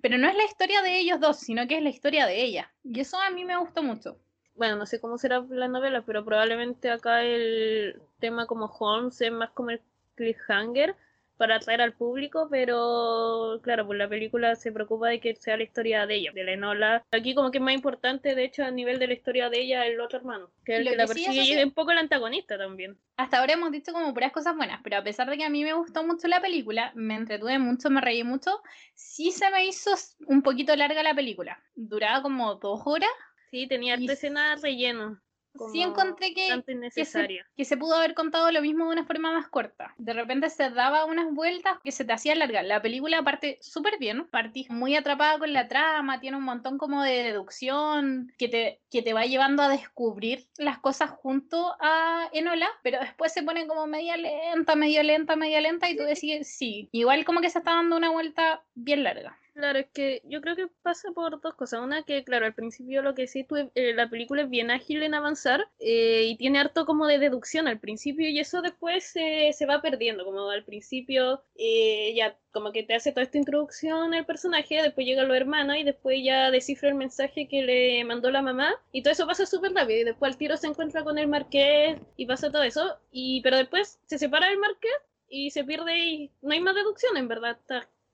Pero 0.00 0.18
no 0.18 0.28
es 0.28 0.36
la 0.36 0.44
historia 0.44 0.82
de 0.82 0.98
ellos 0.98 1.20
dos, 1.20 1.38
sino 1.38 1.66
que 1.66 1.76
es 1.76 1.82
la 1.82 1.90
historia 1.90 2.26
de 2.26 2.42
ella. 2.42 2.72
Y 2.82 3.00
eso 3.00 3.18
a 3.20 3.30
mí 3.30 3.44
me 3.44 3.56
gustó 3.56 3.82
mucho 3.82 4.18
bueno, 4.56 4.76
no 4.76 4.86
sé 4.86 5.00
cómo 5.00 5.18
será 5.18 5.44
la 5.48 5.68
novela, 5.68 6.02
pero 6.02 6.24
probablemente 6.24 6.90
acá 6.90 7.22
el 7.22 8.00
tema 8.20 8.46
como 8.46 8.66
Holmes 8.66 9.20
es 9.20 9.32
más 9.32 9.50
como 9.50 9.70
el 9.70 9.80
cliffhanger 10.14 10.94
para 11.36 11.56
atraer 11.56 11.80
al 11.80 11.94
público, 11.94 12.46
pero 12.48 13.58
claro, 13.62 13.86
pues 13.86 13.98
la 13.98 14.08
película 14.08 14.54
se 14.54 14.70
preocupa 14.70 15.08
de 15.08 15.20
que 15.20 15.34
sea 15.34 15.56
la 15.56 15.64
historia 15.64 16.06
de 16.06 16.14
ella, 16.14 16.32
de 16.32 16.44
la 16.44 16.52
Enola. 16.52 17.04
Aquí 17.10 17.34
como 17.34 17.50
que 17.50 17.58
es 17.58 17.64
más 17.64 17.74
importante, 17.74 18.36
de 18.36 18.44
hecho, 18.44 18.64
a 18.64 18.70
nivel 18.70 19.00
de 19.00 19.08
la 19.08 19.14
historia 19.14 19.50
de 19.50 19.60
ella, 19.60 19.84
el 19.86 20.00
otro 20.00 20.18
hermano, 20.18 20.50
que 20.64 20.74
es 20.74 20.78
el 20.80 20.88
que, 20.88 20.96
la 20.96 21.06
persigue 21.06 21.42
y 21.42 21.52
es 21.52 21.64
un 21.64 21.72
poco 21.72 21.90
el 21.90 21.98
antagonista 21.98 22.56
también. 22.56 22.96
Hasta 23.16 23.40
ahora 23.40 23.54
hemos 23.54 23.72
dicho 23.72 23.92
como 23.92 24.14
puras 24.14 24.32
cosas 24.32 24.56
buenas, 24.56 24.80
pero 24.84 24.96
a 24.96 25.02
pesar 25.02 25.28
de 25.28 25.36
que 25.36 25.44
a 25.44 25.50
mí 25.50 25.64
me 25.64 25.72
gustó 25.72 26.04
mucho 26.04 26.28
la 26.28 26.40
película, 26.40 26.92
me 26.94 27.16
entretuve 27.16 27.58
mucho, 27.58 27.90
me 27.90 28.00
reí 28.00 28.22
mucho, 28.22 28.62
sí 28.94 29.32
se 29.32 29.50
me 29.50 29.66
hizo 29.66 29.90
un 30.28 30.42
poquito 30.42 30.76
larga 30.76 31.02
la 31.02 31.14
película. 31.14 31.58
Duraba 31.74 32.22
como 32.22 32.54
dos 32.54 32.82
horas 32.84 33.10
Sí, 33.54 33.68
tenía 33.68 33.94
harta 33.94 34.14
escena 34.14 34.56
relleno. 34.56 35.20
Sí 35.70 35.80
encontré 35.80 36.34
que, 36.34 36.64
que 36.92 37.64
se, 37.64 37.76
pudo 37.76 37.94
haber 37.94 38.14
contado 38.14 38.50
lo 38.50 38.60
mismo 38.60 38.86
de 38.86 38.94
una 38.94 39.04
forma 39.06 39.30
más 39.30 39.46
corta. 39.46 39.94
De 39.96 40.12
repente 40.12 40.50
se 40.50 40.70
daba 40.70 41.04
unas 41.04 41.32
vueltas 41.32 41.78
que 41.84 41.92
se 41.92 42.04
te 42.04 42.12
hacía 42.12 42.34
largar. 42.34 42.64
La 42.64 42.82
película 42.82 43.22
parte 43.22 43.58
súper 43.60 44.00
bien, 44.00 44.26
partís 44.26 44.68
muy 44.70 44.96
atrapada 44.96 45.38
con 45.38 45.52
la 45.52 45.68
trama, 45.68 46.18
tiene 46.18 46.36
un 46.36 46.42
montón 46.42 46.78
como 46.78 47.04
de 47.04 47.22
deducción 47.22 48.32
que 48.38 48.48
te, 48.48 48.80
que 48.90 49.02
te 49.02 49.12
va 49.12 49.24
llevando 49.24 49.62
a 49.62 49.68
descubrir 49.68 50.48
las 50.58 50.80
cosas 50.80 51.10
junto 51.10 51.76
a 51.78 52.28
Enola, 52.32 52.68
pero 52.82 52.98
después 52.98 53.32
se 53.32 53.44
pone 53.44 53.68
como 53.68 53.86
media 53.86 54.16
lenta, 54.16 54.74
medio 54.74 55.04
lenta, 55.04 55.36
media 55.36 55.60
lenta 55.60 55.88
y 55.88 55.96
tú 55.96 56.02
decides 56.02 56.52
sí. 56.52 56.88
Igual 56.90 57.24
como 57.24 57.40
que 57.40 57.50
se 57.50 57.58
está 57.58 57.74
dando 57.74 57.96
una 57.96 58.10
vuelta 58.10 58.64
bien 58.74 59.04
larga. 59.04 59.38
Claro, 59.54 59.78
es 59.78 59.86
que 59.92 60.20
yo 60.24 60.40
creo 60.40 60.56
que 60.56 60.66
pasa 60.82 61.12
por 61.12 61.40
dos 61.40 61.54
cosas. 61.54 61.80
Una 61.80 62.02
que, 62.02 62.24
claro, 62.24 62.44
al 62.44 62.54
principio 62.54 63.02
lo 63.02 63.14
que 63.14 63.28
sí, 63.28 63.46
eh, 63.76 63.92
la 63.94 64.10
película 64.10 64.42
es 64.42 64.50
bien 64.50 64.70
ágil 64.72 65.02
en 65.04 65.14
avanzar 65.14 65.68
eh, 65.78 66.24
y 66.26 66.36
tiene 66.36 66.58
harto 66.58 66.84
como 66.86 67.06
de 67.06 67.18
deducción 67.20 67.68
al 67.68 67.78
principio 67.78 68.28
y 68.28 68.40
eso 68.40 68.62
después 68.62 69.04
se 69.04 69.66
va 69.66 69.80
perdiendo. 69.80 70.24
Como 70.24 70.50
al 70.50 70.64
principio 70.64 71.44
eh, 71.56 72.12
ya 72.16 72.36
como 72.50 72.72
que 72.72 72.82
te 72.82 72.94
hace 72.94 73.12
toda 73.12 73.22
esta 73.22 73.38
introducción 73.38 74.12
el 74.14 74.26
personaje, 74.26 74.82
después 74.82 75.06
llega 75.06 75.22
lo 75.22 75.34
hermano 75.34 75.76
y 75.76 75.84
después 75.84 76.18
ya 76.24 76.50
descifra 76.50 76.88
el 76.88 76.94
mensaje 76.96 77.46
que 77.48 77.62
le 77.62 78.04
mandó 78.04 78.30
la 78.32 78.42
mamá 78.42 78.74
y 78.92 79.02
todo 79.02 79.12
eso 79.12 79.26
pasa 79.26 79.46
súper 79.46 79.72
rápido 79.72 80.00
y 80.00 80.04
después 80.04 80.32
al 80.32 80.38
tiro 80.38 80.56
se 80.56 80.66
encuentra 80.66 81.04
con 81.04 81.16
el 81.18 81.28
marqués 81.28 81.98
y 82.16 82.26
pasa 82.26 82.50
todo 82.50 82.62
eso 82.64 82.98
y 83.12 83.40
pero 83.42 83.56
después 83.56 84.00
se 84.06 84.18
separa 84.18 84.50
el 84.50 84.58
marqués 84.58 84.92
y 85.28 85.50
se 85.50 85.64
pierde 85.64 85.98
y 85.98 86.30
no 86.42 86.52
hay 86.52 86.60
más 86.60 86.74
deducción 86.76 87.16
en 87.16 87.28
verdad 87.28 87.58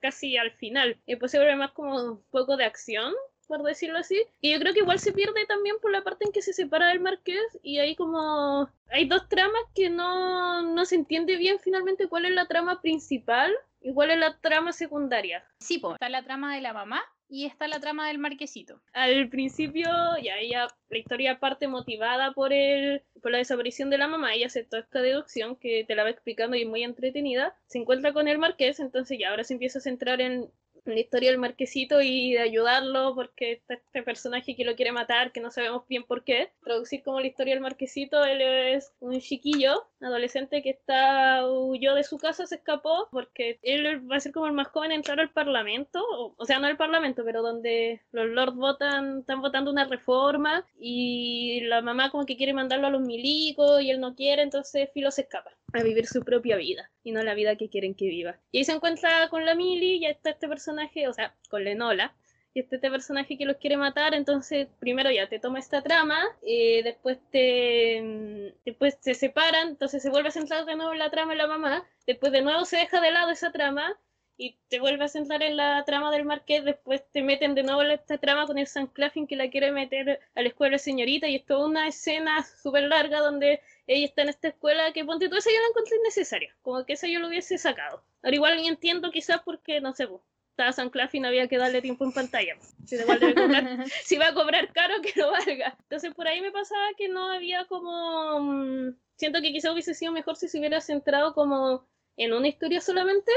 casi 0.00 0.36
al 0.36 0.52
final. 0.52 1.00
Y 1.06 1.16
pues 1.16 1.30
se 1.32 1.38
vuelve 1.38 1.56
más 1.56 1.72
como 1.72 2.02
un 2.02 2.22
poco 2.30 2.56
de 2.56 2.64
acción, 2.64 3.12
por 3.46 3.62
decirlo 3.62 3.98
así. 3.98 4.22
Y 4.40 4.52
yo 4.52 4.58
creo 4.58 4.72
que 4.72 4.80
igual 4.80 4.98
se 4.98 5.12
pierde 5.12 5.46
también 5.46 5.76
por 5.80 5.92
la 5.92 6.02
parte 6.02 6.24
en 6.24 6.32
que 6.32 6.42
se 6.42 6.52
separa 6.52 6.88
del 6.88 7.00
marqués 7.00 7.58
y 7.62 7.78
hay 7.78 7.96
como... 7.96 8.70
Hay 8.90 9.06
dos 9.06 9.28
tramas 9.28 9.62
que 9.74 9.90
no, 9.90 10.62
no 10.62 10.84
se 10.84 10.96
entiende 10.96 11.36
bien 11.36 11.58
finalmente 11.60 12.08
cuál 12.08 12.24
es 12.24 12.32
la 12.32 12.46
trama 12.46 12.80
principal 12.80 13.52
y 13.80 13.92
cuál 13.94 14.10
es 14.10 14.18
la 14.18 14.38
trama 14.40 14.72
secundaria. 14.72 15.44
Sí, 15.60 15.78
pues 15.78 15.94
está 15.94 16.08
la 16.08 16.22
trama 16.22 16.54
de 16.54 16.60
la 16.60 16.72
mamá 16.72 17.02
y 17.30 17.46
está 17.46 17.68
la 17.68 17.78
trama 17.78 18.08
del 18.08 18.18
marquesito. 18.18 18.82
Al 18.92 19.28
principio, 19.28 19.88
ya 20.22 20.36
ella, 20.38 20.66
la 20.88 20.98
historia 20.98 21.38
parte 21.38 21.68
motivada 21.68 22.32
por 22.32 22.52
el, 22.52 23.02
por 23.22 23.30
la 23.30 23.38
desaparición 23.38 23.88
de 23.88 23.98
la 23.98 24.08
mamá, 24.08 24.34
ella 24.34 24.46
aceptó 24.46 24.76
esta 24.76 25.00
deducción 25.00 25.54
que 25.54 25.84
te 25.86 25.94
la 25.94 26.02
va 26.02 26.10
explicando 26.10 26.56
y 26.56 26.62
es 26.62 26.68
muy 26.68 26.82
entretenida. 26.82 27.56
Se 27.66 27.78
encuentra 27.78 28.12
con 28.12 28.26
el 28.26 28.38
marqués, 28.38 28.80
entonces 28.80 29.16
ya 29.18 29.30
ahora 29.30 29.44
se 29.44 29.54
empieza 29.54 29.78
a 29.78 29.82
centrar 29.82 30.20
en 30.20 30.50
la 30.84 31.00
historia 31.00 31.30
del 31.30 31.38
marquesito 31.38 32.00
y 32.00 32.32
de 32.32 32.40
ayudarlo 32.40 33.14
porque 33.14 33.52
está 33.52 33.74
este 33.74 34.02
personaje 34.02 34.56
que 34.56 34.64
lo 34.64 34.76
quiere 34.76 34.92
matar, 34.92 35.32
que 35.32 35.40
no 35.40 35.50
sabemos 35.50 35.86
bien 35.88 36.04
por 36.04 36.24
qué. 36.24 36.52
Traducir 36.62 37.02
como 37.02 37.20
la 37.20 37.26
historia 37.26 37.54
del 37.54 37.62
marquesito, 37.62 38.24
él 38.24 38.40
es 38.40 38.92
un 39.00 39.20
chiquillo, 39.20 39.86
adolescente 40.00 40.62
que 40.62 40.70
está 40.70 41.46
huyó 41.46 41.94
de 41.94 42.04
su 42.04 42.18
casa, 42.18 42.46
se 42.46 42.56
escapó 42.56 43.08
porque 43.10 43.58
él 43.62 44.10
va 44.10 44.16
a 44.16 44.20
ser 44.20 44.32
como 44.32 44.46
el 44.46 44.52
más 44.52 44.68
joven 44.68 44.92
en 44.92 45.00
entrar 45.00 45.20
al 45.20 45.30
parlamento, 45.30 46.02
o, 46.36 46.44
sea, 46.44 46.58
no 46.58 46.66
al 46.66 46.76
parlamento, 46.76 47.22
pero 47.24 47.42
donde 47.42 48.00
los 48.12 48.28
lords 48.28 48.56
votan, 48.56 49.20
están 49.20 49.40
votando 49.40 49.70
una 49.70 49.84
reforma 49.84 50.66
y 50.78 51.60
la 51.62 51.80
mamá 51.82 52.10
como 52.10 52.26
que 52.26 52.36
quiere 52.36 52.52
mandarlo 52.52 52.86
a 52.86 52.90
los 52.90 53.00
milicos 53.00 53.82
y 53.82 53.90
él 53.90 54.00
no 54.00 54.14
quiere, 54.14 54.42
entonces 54.42 54.90
Filo 54.92 55.10
se 55.10 55.22
escapa 55.22 55.52
a 55.72 55.82
vivir 55.82 56.06
su 56.06 56.22
propia 56.22 56.56
vida 56.56 56.90
y 57.02 57.12
no 57.12 57.22
la 57.22 57.34
vida 57.34 57.56
que 57.56 57.68
quieren 57.68 57.94
que 57.94 58.06
viva. 58.06 58.38
Y 58.52 58.58
ahí 58.58 58.64
se 58.64 58.72
encuentra 58.72 59.28
con 59.28 59.44
la 59.44 59.54
Mili 59.54 59.96
y 59.96 60.06
está 60.06 60.30
este 60.30 60.48
personaje, 60.48 60.79
o 61.08 61.12
sea, 61.12 61.34
con 61.48 61.64
Lenola, 61.64 62.14
y 62.52 62.60
este, 62.60 62.78
personaje 62.78 63.38
que 63.38 63.44
los 63.44 63.56
quiere 63.58 63.76
matar, 63.76 64.14
entonces 64.14 64.68
primero 64.78 65.10
ya 65.10 65.28
te 65.28 65.38
toma 65.38 65.58
esta 65.58 65.82
trama, 65.82 66.20
eh, 66.42 66.82
después 66.82 67.18
te 67.30 68.00
mm, 68.02 68.64
después 68.64 68.96
se 69.00 69.14
separan, 69.14 69.68
entonces 69.68 70.02
se 70.02 70.10
vuelve 70.10 70.28
a 70.28 70.32
centrar 70.32 70.64
de 70.64 70.76
nuevo 70.76 70.92
en 70.92 70.98
la 70.98 71.10
trama 71.10 71.32
de 71.32 71.38
la 71.38 71.46
mamá, 71.46 71.84
después 72.06 72.32
de 72.32 72.42
nuevo 72.42 72.64
se 72.64 72.78
deja 72.78 73.00
de 73.00 73.12
lado 73.12 73.30
esa 73.30 73.52
trama 73.52 73.98
y 74.36 74.56
te 74.68 74.80
vuelve 74.80 75.04
a 75.04 75.08
centrar 75.08 75.42
en 75.42 75.56
la 75.56 75.84
trama 75.84 76.10
del 76.10 76.24
marqués, 76.24 76.64
después 76.64 77.02
te 77.12 77.22
meten 77.22 77.54
de 77.54 77.62
nuevo 77.62 77.82
en 77.82 77.90
esta 77.92 78.18
trama 78.18 78.46
con 78.46 78.58
el 78.58 78.66
San 78.66 78.86
Clafin 78.86 79.26
que 79.26 79.36
la 79.36 79.50
quiere 79.50 79.70
meter 79.70 80.18
a 80.34 80.42
la 80.42 80.48
escuela 80.48 80.72
de 80.72 80.78
señorita 80.78 81.28
y 81.28 81.36
es 81.36 81.46
toda 81.46 81.66
una 81.66 81.86
escena 81.86 82.42
súper 82.42 82.84
larga 82.84 83.20
donde 83.20 83.60
ella 83.86 84.06
está 84.06 84.22
en 84.22 84.30
esta 84.30 84.48
escuela 84.48 84.92
que 84.92 85.04
ponte 85.04 85.28
todo 85.28 85.38
eso 85.38 85.50
yo 85.50 85.60
la 85.60 85.68
encontré 85.68 85.96
innecesaria, 85.98 86.56
como 86.62 86.84
que 86.84 86.94
esa 86.94 87.06
yo 87.06 87.20
lo 87.20 87.28
hubiese 87.28 87.58
sacado. 87.58 88.02
Ahora 88.22 88.34
igual 88.34 88.58
entiendo 88.66 89.10
quizás 89.10 89.42
porque, 89.44 89.80
no 89.80 89.92
sé, 89.94 90.08
pues, 90.08 90.22
estaba 90.60 90.72
San 90.72 90.90
Clafin 90.90 91.24
había 91.24 91.48
que 91.48 91.56
darle 91.56 91.80
tiempo 91.80 92.04
en 92.04 92.12
pantalla. 92.12 92.54
Si, 92.84 92.96
si 94.04 94.16
va 94.18 94.28
a 94.28 94.34
cobrar 94.34 94.70
caro, 94.72 95.00
que 95.00 95.18
lo 95.18 95.30
valga. 95.30 95.74
Entonces 95.84 96.14
por 96.14 96.28
ahí 96.28 96.42
me 96.42 96.52
pasaba 96.52 96.86
que 96.98 97.08
no 97.08 97.30
había 97.32 97.64
como... 97.64 98.40
Mm, 98.40 98.94
siento 99.16 99.40
que 99.40 99.52
quizás 99.52 99.72
hubiese 99.72 99.94
sido 99.94 100.12
mejor 100.12 100.36
si 100.36 100.48
se 100.48 100.58
hubiera 100.58 100.82
centrado 100.82 101.32
como 101.32 101.86
en 102.18 102.34
una 102.34 102.48
historia 102.48 102.82
solamente 102.82 103.32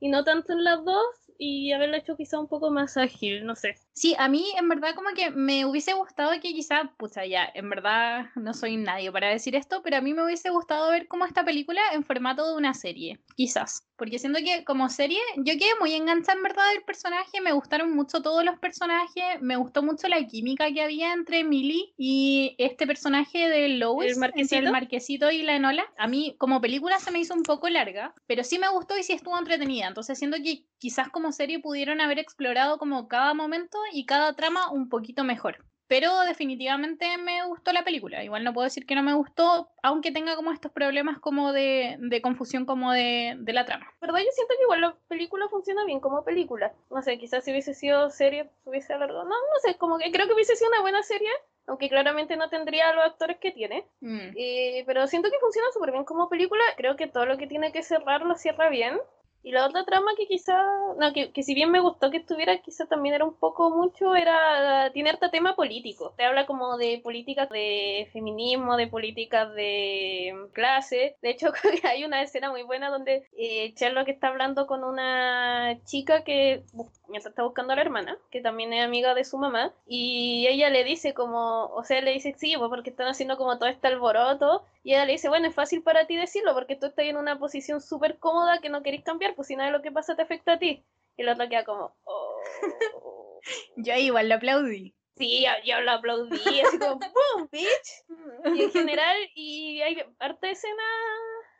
y 0.00 0.08
no 0.08 0.24
tanto 0.24 0.54
en 0.54 0.64
las 0.64 0.84
dos 0.84 1.06
y 1.38 1.72
haberlo 1.72 1.96
hecho 1.96 2.16
quizá 2.16 2.38
un 2.38 2.48
poco 2.48 2.70
más 2.70 2.96
ágil, 2.96 3.46
no 3.46 3.54
sé. 3.54 3.76
Sí, 3.92 4.14
a 4.18 4.28
mí 4.28 4.46
en 4.58 4.68
verdad 4.68 4.94
como 4.94 5.10
que 5.14 5.30
me 5.30 5.64
hubiese 5.66 5.92
gustado 5.92 6.32
que 6.32 6.52
quizá, 6.52 6.92
pucha, 6.96 7.26
ya, 7.26 7.48
en 7.54 7.68
verdad 7.70 8.26
no 8.34 8.54
soy 8.54 8.76
nadie 8.76 9.12
para 9.12 9.28
decir 9.28 9.54
esto, 9.54 9.82
pero 9.82 9.98
a 9.98 10.00
mí 10.00 10.14
me 10.14 10.24
hubiese 10.24 10.50
gustado 10.50 10.90
ver 10.90 11.06
como 11.08 11.24
esta 11.24 11.44
película 11.44 11.80
en 11.92 12.04
formato 12.04 12.48
de 12.48 12.56
una 12.56 12.74
serie, 12.74 13.20
quizás. 13.36 13.86
Porque 13.96 14.18
siento 14.18 14.38
que 14.40 14.64
como 14.64 14.88
serie, 14.88 15.20
yo 15.36 15.54
quedé 15.54 15.70
muy 15.80 15.94
enganchada 15.94 16.36
en 16.36 16.42
verdad 16.42 16.64
del 16.72 16.82
personaje, 16.82 17.40
me 17.40 17.52
gustaron 17.52 17.94
mucho 17.94 18.20
todos 18.20 18.44
los 18.44 18.58
personajes, 18.58 19.40
me 19.40 19.56
gustó 19.56 19.82
mucho 19.82 20.08
la 20.08 20.24
química 20.26 20.70
que 20.72 20.82
había 20.82 21.12
entre 21.12 21.44
Millie 21.44 21.94
y 21.96 22.54
este 22.58 22.86
personaje 22.86 23.48
de 23.48 23.68
Lois, 23.68 24.12
¿El 24.12 24.18
marquesito? 24.18 24.54
entre 24.54 24.66
el 24.66 24.72
marquesito 24.72 25.30
y 25.30 25.42
la 25.42 25.56
Enola. 25.56 25.86
A 25.98 26.06
mí 26.08 26.36
como 26.38 26.60
película 26.60 26.98
se 26.98 27.10
me 27.10 27.20
hizo 27.20 27.34
un 27.34 27.42
poco 27.42 27.68
larga, 27.68 28.14
pero 28.26 28.44
sí 28.44 28.58
me 28.58 28.68
gustó 28.68 28.98
y 28.98 29.02
sí 29.02 29.12
estuvo 29.12 29.38
entretenida. 29.38 29.88
Entonces 29.88 30.18
siento 30.18 30.36
que 30.42 30.66
quizás 30.78 31.08
como 31.08 31.32
serie 31.32 31.58
pudieron 31.58 32.00
haber 32.00 32.18
explorado 32.18 32.78
como 32.78 33.08
cada 33.08 33.34
momento 33.34 33.78
y 33.92 34.04
cada 34.04 34.34
trama 34.34 34.70
un 34.70 34.88
poquito 34.88 35.24
mejor. 35.24 35.64
Pero 35.88 36.20
definitivamente 36.22 37.16
me 37.18 37.44
gustó 37.46 37.72
la 37.72 37.84
película. 37.84 38.24
Igual 38.24 38.42
no 38.44 38.52
puedo 38.52 38.64
decir 38.64 38.86
que 38.86 38.94
no 38.94 39.02
me 39.02 39.14
gustó, 39.14 39.70
aunque 39.82 40.10
tenga 40.10 40.34
como 40.34 40.52
estos 40.52 40.72
problemas 40.72 41.18
como 41.20 41.52
de, 41.52 41.96
de 42.00 42.20
confusión 42.20 42.66
como 42.66 42.92
de, 42.92 43.36
de 43.38 43.52
la 43.52 43.64
trama. 43.64 43.86
¿Verdad? 44.00 44.18
Yo 44.18 44.30
siento 44.32 44.54
que 44.56 44.62
igual 44.64 44.80
la 44.80 44.96
película 45.08 45.48
funciona 45.48 45.84
bien 45.84 46.00
como 46.00 46.24
película. 46.24 46.72
No 46.90 47.02
sé, 47.02 47.18
quizás 47.18 47.44
si 47.44 47.52
hubiese 47.52 47.74
sido 47.74 48.10
serie, 48.10 48.50
hubiese 48.64 48.92
alargado. 48.92 49.24
No, 49.24 49.30
no 49.30 49.58
sé, 49.62 49.76
como 49.76 49.98
que 49.98 50.10
creo 50.10 50.26
que 50.26 50.34
hubiese 50.34 50.56
sido 50.56 50.70
una 50.70 50.80
buena 50.80 51.02
serie, 51.02 51.30
aunque 51.66 51.88
claramente 51.88 52.36
no 52.36 52.48
tendría 52.48 52.92
los 52.92 53.04
actores 53.04 53.38
que 53.38 53.52
tiene. 53.52 53.86
Mm. 54.00 54.30
Eh, 54.36 54.82
pero 54.86 55.06
siento 55.06 55.30
que 55.30 55.38
funciona 55.38 55.68
súper 55.72 55.92
bien 55.92 56.04
como 56.04 56.28
película. 56.28 56.62
Creo 56.76 56.96
que 56.96 57.06
todo 57.06 57.26
lo 57.26 57.38
que 57.38 57.46
tiene 57.46 57.72
que 57.72 57.82
cerrar 57.82 58.22
lo 58.22 58.34
cierra 58.36 58.68
bien. 58.70 58.98
Y 59.46 59.52
la 59.52 59.64
otra 59.64 59.84
trama 59.84 60.10
que 60.16 60.26
quizá, 60.26 60.60
no, 60.98 61.12
que, 61.12 61.30
que 61.30 61.44
si 61.44 61.54
bien 61.54 61.70
me 61.70 61.78
gustó 61.78 62.10
que 62.10 62.16
estuviera, 62.16 62.60
quizá 62.62 62.86
también 62.86 63.14
era 63.14 63.24
un 63.24 63.34
poco 63.34 63.70
mucho, 63.70 64.16
era, 64.16 64.90
tiene 64.92 65.10
harta 65.10 65.30
tema 65.30 65.54
político. 65.54 66.14
Te 66.16 66.24
habla 66.24 66.46
como 66.46 66.76
de 66.76 66.98
políticas 67.00 67.48
de 67.50 68.08
feminismo, 68.12 68.76
de 68.76 68.88
políticas 68.88 69.54
de 69.54 70.34
clase. 70.52 71.16
De 71.22 71.30
hecho, 71.30 71.52
hay 71.84 72.04
una 72.04 72.22
escena 72.22 72.50
muy 72.50 72.64
buena 72.64 72.90
donde 72.90 73.28
eh, 73.38 73.72
Sherlock 73.76 74.08
está 74.08 74.28
hablando 74.30 74.66
con 74.66 74.82
una 74.82 75.78
chica 75.84 76.24
que, 76.24 76.64
mientras 77.08 77.32
está 77.32 77.42
buscando 77.42 77.72
a 77.72 77.76
la 77.76 77.82
hermana, 77.82 78.18
que 78.30 78.40
también 78.40 78.72
es 78.72 78.84
amiga 78.84 79.14
de 79.14 79.24
su 79.24 79.38
mamá, 79.38 79.72
y 79.86 80.46
ella 80.48 80.70
le 80.70 80.84
dice 80.84 81.14
como, 81.14 81.66
o 81.66 81.84
sea, 81.84 82.00
le 82.00 82.12
dice, 82.12 82.34
sí, 82.36 82.54
pues 82.56 82.68
porque 82.68 82.90
están 82.90 83.08
haciendo 83.08 83.36
como 83.36 83.58
todo 83.58 83.68
este 83.68 83.88
alboroto, 83.88 84.64
y 84.82 84.92
ella 84.92 85.04
le 85.04 85.12
dice, 85.12 85.28
bueno, 85.28 85.48
es 85.48 85.54
fácil 85.54 85.82
para 85.82 86.06
ti 86.06 86.16
decirlo, 86.16 86.54
porque 86.54 86.76
tú 86.76 86.86
estás 86.86 87.04
en 87.06 87.16
una 87.16 87.38
posición 87.38 87.80
súper 87.80 88.18
cómoda 88.18 88.60
que 88.60 88.68
no 88.68 88.82
querés 88.82 89.02
cambiar, 89.02 89.34
pues 89.34 89.48
si 89.48 89.56
nada 89.56 89.70
de 89.70 89.76
lo 89.76 89.82
que 89.82 89.92
pasa 89.92 90.16
te 90.16 90.22
afecta 90.22 90.52
a 90.52 90.58
ti. 90.58 90.82
Y 91.16 91.22
la 91.22 91.32
otra 91.32 91.48
queda 91.48 91.64
como, 91.64 91.94
oh. 92.04 92.40
Yo 93.76 93.94
igual 93.94 94.28
lo 94.28 94.34
aplaudí. 94.36 94.94
Sí, 95.16 95.42
yo, 95.42 95.50
yo 95.64 95.80
lo 95.80 95.92
aplaudí, 95.92 96.60
así 96.60 96.78
como, 96.78 96.96
¡boom, 96.96 97.48
bitch! 97.50 98.54
Y 98.54 98.64
en 98.64 98.70
general, 98.70 99.16
y 99.34 99.80
hay 99.80 100.02
harta 100.18 100.50
escena 100.50 100.82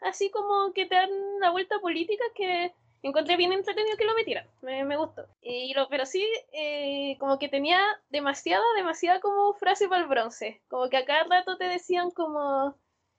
así 0.02 0.30
como 0.30 0.72
que 0.72 0.86
te 0.86 0.94
dan 0.94 1.10
la 1.40 1.50
vuelta 1.50 1.78
política 1.80 2.24
que 2.34 2.74
encontré 3.02 3.36
bien 3.36 3.52
entretenido 3.52 3.96
que 3.96 4.04
lo 4.04 4.14
metieran, 4.14 4.46
me, 4.62 4.84
me 4.84 4.96
gustó. 4.96 5.26
Y 5.40 5.74
lo, 5.74 5.88
pero 5.88 6.06
sí, 6.06 6.26
eh, 6.52 7.16
como 7.18 7.38
que 7.38 7.48
tenía 7.48 7.80
demasiada, 8.10 8.64
demasiada 8.76 9.20
como 9.20 9.54
frase 9.54 9.88
para 9.88 10.02
el 10.02 10.08
bronce, 10.08 10.62
como 10.68 10.88
que 10.88 10.96
a 10.96 11.04
cada 11.04 11.24
rato 11.24 11.56
te 11.56 11.64
decían 11.64 12.10
como, 12.10 12.76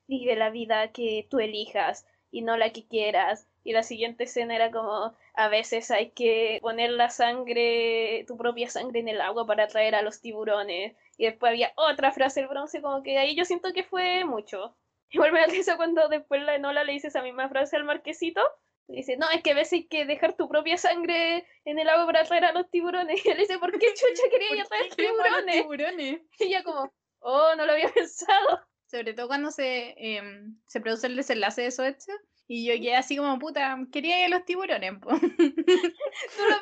vive 0.08 0.34
la 0.36 0.50
vida 0.50 0.90
que 0.92 1.26
tú 1.30 1.38
elijas 1.38 2.06
y 2.30 2.42
no 2.42 2.56
la 2.56 2.70
que 2.72 2.86
quieras. 2.86 3.46
Y 3.64 3.72
la 3.72 3.82
siguiente 3.82 4.24
escena 4.24 4.56
era 4.56 4.70
como, 4.70 5.14
a 5.34 5.48
veces 5.48 5.90
hay 5.90 6.10
que 6.10 6.58
poner 6.62 6.90
la 6.90 7.10
sangre, 7.10 8.24
tu 8.26 8.36
propia 8.36 8.68
sangre 8.70 9.00
en 9.00 9.08
el 9.08 9.20
agua 9.20 9.46
para 9.46 9.64
atraer 9.64 9.94
a 9.94 10.02
los 10.02 10.20
tiburones. 10.20 10.96
Y 11.16 11.26
después 11.26 11.50
había 11.50 11.72
otra 11.76 12.12
frase 12.12 12.40
el 12.40 12.48
bronce, 12.48 12.80
como 12.82 13.02
que 13.02 13.18
ahí 13.18 13.36
yo 13.36 13.44
siento 13.44 13.72
que 13.72 13.84
fue 13.84 14.24
mucho. 14.24 14.74
Igual 15.10 15.32
me 15.32 15.40
da 15.40 15.46
risa 15.46 15.76
cuando 15.76 16.08
después 16.08 16.42
la 16.42 16.56
Enola 16.56 16.84
le 16.84 16.92
dice 16.92 17.08
esa 17.08 17.22
misma 17.22 17.48
frase 17.48 17.76
al 17.76 17.84
marquesito. 17.84 18.40
Dice, 18.88 19.16
no, 19.18 19.28
es 19.30 19.42
que 19.42 19.50
a 19.50 19.54
veces 19.54 19.74
hay 19.74 19.86
que 19.86 20.06
dejar 20.06 20.34
tu 20.34 20.48
propia 20.48 20.78
sangre 20.78 21.46
en 21.66 21.78
el 21.78 21.88
agua 21.88 22.06
para 22.06 22.20
atraer 22.20 22.46
a 22.46 22.52
los 22.52 22.70
tiburones. 22.70 23.20
Y 23.24 23.28
él 23.30 23.38
dice, 23.38 23.58
¿por 23.58 23.78
qué 23.78 23.86
chucha 23.94 24.22
quería 24.30 24.54
ir 24.54 24.60
a 24.62 24.64
¿Por 24.64 24.78
atraer 24.78 24.94
tiburones? 24.96 25.54
tiburones? 25.56 26.20
Y 26.40 26.44
ella 26.44 26.62
como, 26.64 26.92
oh, 27.20 27.54
no 27.56 27.66
lo 27.66 27.72
había 27.72 27.88
pensado. 27.92 28.66
Sobre 28.90 29.12
todo 29.12 29.28
cuando 29.28 29.50
se, 29.50 29.94
em, 29.98 30.58
se 30.66 30.80
produce 30.80 31.06
el 31.06 31.16
desenlace 31.16 31.62
de 31.62 31.70
Soetsu. 31.70 32.12
Y 32.50 32.66
yo 32.66 32.74
quedé 32.76 32.96
así 32.96 33.14
como, 33.18 33.38
puta, 33.38 33.76
quería 33.92 34.20
ir 34.20 34.32
a 34.32 34.38
los 34.38 34.46
tiburones, 34.46 34.92
po. 35.02 35.10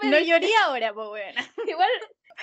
No 0.02 0.18
llorí 0.18 0.50
ahora, 0.64 0.92
po, 0.92 1.12
weona. 1.12 1.48
Igual, 1.64 1.88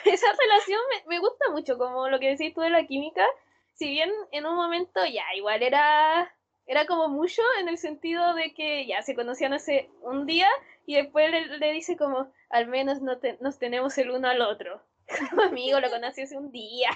esa 0.06 0.28
relación 0.32 0.80
me, 0.90 1.16
me 1.16 1.20
gusta 1.20 1.50
mucho, 1.52 1.78
como 1.78 2.08
lo 2.08 2.22
que 2.22 2.30
decís 2.30 2.54
tú 2.54 2.62
de 2.62 2.70
la 2.70 2.86
química. 2.88 3.26
Si 3.74 3.90
bien 3.90 4.10
en 4.32 4.46
un 4.46 4.56
momento 4.56 5.06
ya, 5.06 5.26
igual 5.36 5.62
era, 5.62 6.34
era 6.66 6.86
como 6.86 7.08
mucho 7.10 7.42
en 7.60 7.68
el 7.70 7.78
sentido 7.78 8.34
de 8.34 8.54
que 8.54 8.86
ya 8.86 9.02
se 9.02 9.16
conocían 9.16 9.54
hace 9.54 9.90
un 10.02 10.26
día 10.26 10.48
y 10.86 10.96
después 10.96 11.30
le, 11.32 11.58
le 11.58 11.72
dice 11.72 11.98
como, 11.98 12.32
al 12.50 12.68
menos 12.68 13.02
no 13.02 13.18
te- 13.20 13.38
nos 13.42 13.58
tenemos 13.60 13.98
el 13.98 14.12
uno 14.12 14.28
al 14.30 14.42
otro. 14.42 14.82
Como 15.30 15.42
amigo, 15.44 15.80
lo 15.82 15.90
conocí 15.90 16.22
hace 16.22 16.38
un 16.38 16.52
día. 16.52 16.90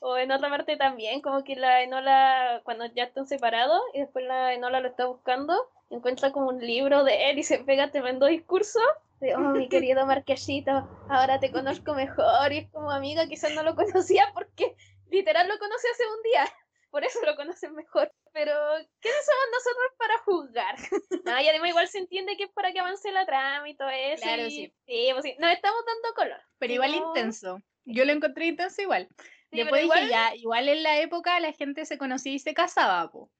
O 0.00 0.16
en 0.16 0.30
otra 0.30 0.48
parte 0.48 0.76
también, 0.76 1.20
como 1.22 1.42
que 1.42 1.56
la 1.56 1.82
Enola, 1.82 2.60
cuando 2.64 2.86
ya 2.86 3.04
están 3.04 3.26
separados 3.26 3.80
y 3.94 4.00
después 4.00 4.24
la 4.26 4.54
Enola 4.54 4.80
lo 4.80 4.88
está 4.88 5.06
buscando, 5.06 5.54
encuentra 5.90 6.30
como 6.30 6.48
un 6.50 6.60
libro 6.60 7.02
de 7.04 7.30
él 7.30 7.38
y 7.38 7.42
se 7.42 7.58
pega 7.60 7.90
tremendo 7.90 8.26
discurso 8.26 8.78
de, 9.20 9.34
oh, 9.34 9.40
mi 9.40 9.68
querido 9.68 10.06
marquesito, 10.06 10.88
ahora 11.08 11.40
te 11.40 11.50
conozco 11.50 11.94
mejor. 11.94 12.52
Y 12.52 12.58
es 12.58 12.70
como 12.70 12.90
amiga, 12.92 13.26
quizás 13.26 13.52
no 13.54 13.62
lo 13.62 13.74
conocía 13.74 14.30
porque 14.34 14.76
literal 15.10 15.48
lo 15.48 15.58
conoce 15.58 15.88
hace 15.90 16.04
un 16.06 16.22
día. 16.22 16.44
Por 16.90 17.04
eso 17.04 17.18
lo 17.26 17.36
conocen 17.36 17.74
mejor. 17.74 18.10
Pero, 18.32 18.52
¿quiénes 19.00 19.24
somos 19.26 19.46
nosotros 19.52 19.92
para 19.98 20.18
juzgar? 20.18 20.76
No, 21.24 21.40
y 21.40 21.48
además 21.48 21.68
igual 21.70 21.88
se 21.88 21.98
entiende 21.98 22.36
que 22.36 22.44
es 22.44 22.50
para 22.52 22.72
que 22.72 22.80
avance 22.80 23.10
la 23.12 23.26
trama 23.26 23.68
y 23.68 23.76
todo 23.76 23.88
eso. 23.90 24.22
Claro, 24.22 24.46
y- 24.46 24.50
sí. 24.50 24.74
Sí, 24.86 25.08
pues 25.12 25.24
sí, 25.24 25.36
nos 25.38 25.52
estamos 25.52 25.80
dando 25.84 26.14
color. 26.14 26.40
Pero 26.58 26.72
igual 26.74 26.92
No. 26.92 27.08
intenso. 27.08 27.60
Yo 27.84 28.04
lo 28.04 28.12
encontré 28.12 28.46
intenso 28.46 28.80
igual. 28.82 29.08
Sí, 29.50 29.58
Después 29.58 29.82
dije, 29.82 29.84
igual- 30.00 30.08
ya, 30.10 30.34
igual 30.36 30.68
en 30.68 30.82
la 30.82 31.00
época 31.00 31.38
la 31.40 31.52
gente 31.52 31.84
se 31.86 31.96
conocía 31.98 32.32
y 32.32 32.38
se 32.38 32.54
casaba, 32.54 33.10
po. 33.10 33.30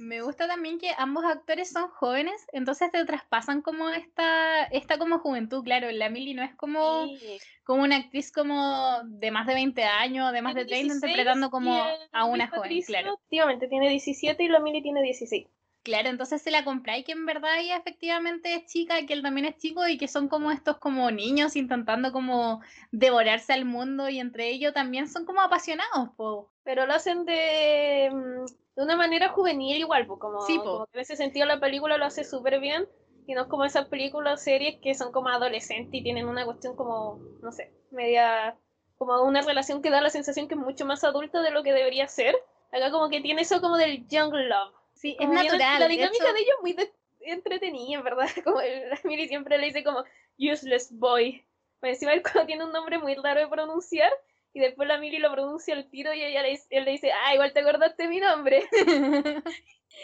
Me 0.00 0.22
gusta 0.22 0.48
también 0.48 0.78
que 0.78 0.92
ambos 0.96 1.24
actores 1.24 1.70
son 1.70 1.88
jóvenes, 1.90 2.46
entonces 2.52 2.90
te 2.90 3.04
traspasan 3.04 3.60
como 3.60 3.90
esta, 3.90 4.64
esta 4.64 4.96
como 4.96 5.18
juventud, 5.18 5.62
claro, 5.62 5.90
la 5.90 6.08
Millie 6.08 6.34
no 6.34 6.42
es 6.42 6.54
como, 6.54 7.06
Sí. 7.18 7.38
como 7.64 7.82
una 7.82 7.96
actriz 7.96 8.32
como 8.32 9.02
de 9.04 9.30
más 9.30 9.46
de 9.46 9.52
20 9.52 9.84
años, 9.84 10.32
de 10.32 10.40
más 10.40 10.54
de 10.54 10.64
Tiene 10.64 10.88
30, 10.88 10.94
16 10.94 11.10
interpretando 11.10 11.50
como 11.50 11.84
a 12.12 12.24
una 12.24 12.48
joven, 12.48 12.82
claro. 12.86 13.14
Efectivamente, 13.14 13.68
tiene 13.68 13.90
17 13.90 14.42
y 14.42 14.48
la 14.48 14.60
Mili 14.60 14.80
tiene 14.82 15.02
16. 15.02 15.46
Claro, 15.82 16.10
entonces 16.10 16.42
se 16.42 16.50
la 16.50 16.62
compráis 16.62 17.06
que 17.06 17.12
en 17.12 17.24
verdad 17.24 17.58
ella 17.58 17.78
efectivamente 17.78 18.54
es 18.54 18.66
chica, 18.66 19.06
que 19.06 19.14
él 19.14 19.22
también 19.22 19.46
es 19.46 19.56
chico 19.56 19.88
y 19.88 19.96
que 19.96 20.08
son 20.08 20.28
como 20.28 20.50
estos 20.50 20.76
como 20.76 21.10
niños 21.10 21.56
intentando 21.56 22.12
como 22.12 22.60
devorarse 22.92 23.54
al 23.54 23.64
mundo 23.64 24.08
y 24.10 24.20
entre 24.20 24.50
ellos 24.50 24.74
también 24.74 25.08
son 25.08 25.24
como 25.24 25.40
apasionados, 25.40 26.10
po. 26.16 26.50
Pero 26.64 26.86
lo 26.86 26.92
hacen 26.92 27.24
de, 27.24 28.10
mm, 28.12 28.44
de 28.76 28.82
una 28.82 28.96
manera 28.96 29.30
juvenil 29.30 29.78
igual, 29.78 30.06
como, 30.06 30.42
Sí, 30.42 30.58
po. 30.58 30.64
como 30.64 30.86
que 30.86 30.98
en 30.98 31.00
ese 31.00 31.16
sentido 31.16 31.46
la 31.46 31.60
película 31.60 31.96
lo 31.96 32.04
hace 32.04 32.24
súper 32.24 32.60
bien. 32.60 32.86
Y 33.26 33.34
no 33.34 33.42
es 33.42 33.46
como 33.48 33.64
esas 33.64 33.86
películas 33.86 34.40
o 34.40 34.42
series 34.42 34.80
que 34.82 34.94
son 34.94 35.12
como 35.12 35.28
adolescentes 35.28 35.94
y 35.94 36.02
tienen 36.02 36.26
una 36.26 36.44
cuestión 36.44 36.74
como, 36.74 37.20
no 37.42 37.52
sé, 37.52 37.72
media, 37.92 38.56
como 38.98 39.22
una 39.22 39.40
relación 39.42 39.82
que 39.82 39.90
da 39.90 40.00
la 40.00 40.10
sensación 40.10 40.48
que 40.48 40.54
es 40.54 40.60
mucho 40.60 40.84
más 40.84 41.04
adulta 41.04 41.40
de 41.40 41.52
lo 41.52 41.62
que 41.62 41.72
debería 41.72 42.08
ser. 42.08 42.34
Acá 42.72 42.90
como 42.90 43.08
que 43.08 43.20
tiene 43.20 43.42
eso 43.42 43.60
como 43.60 43.76
del 43.76 44.06
young 44.08 44.32
love. 44.34 44.74
Sí, 45.00 45.12
es 45.18 45.26
Como 45.26 45.32
bien- 45.32 45.46
natural. 45.46 45.80
La 45.80 45.88
de 45.88 45.94
dinámica 45.94 46.24
hecho- 46.24 46.34
de 46.34 46.40
ellos 46.40 46.54
es 46.56 46.62
muy 46.62 46.72
de- 46.74 46.92
entretenida, 47.22 47.98
en 47.98 48.04
verdad. 48.04 48.26
Como 48.44 48.60
el, 48.60 48.90
la 48.90 48.98
Miri 49.04 49.28
siempre 49.28 49.58
le 49.58 49.66
dice 49.66 49.82
como 49.84 50.04
useless 50.38 50.90
boy. 50.92 51.44
Pues 51.80 51.94
encima 51.94 52.12
él 52.12 52.22
cuando 52.22 52.46
tiene 52.46 52.64
un 52.64 52.72
nombre 52.72 52.98
muy 52.98 53.14
raro 53.14 53.40
de 53.40 53.48
pronunciar. 53.48 54.12
Y 54.52 54.58
después 54.60 54.88
la 54.88 54.98
Mili 54.98 55.18
lo 55.18 55.30
pronuncia 55.32 55.74
al 55.74 55.88
tiro 55.90 56.12
y 56.12 56.22
ella 56.24 56.42
le, 56.42 56.50
dice- 56.50 56.66
él 56.70 56.84
le 56.84 56.90
dice, 56.90 57.12
ah, 57.12 57.34
igual 57.34 57.52
te 57.52 57.60
acordaste 57.60 58.02
de 58.04 58.08
mi 58.08 58.20
nombre. 58.20 58.68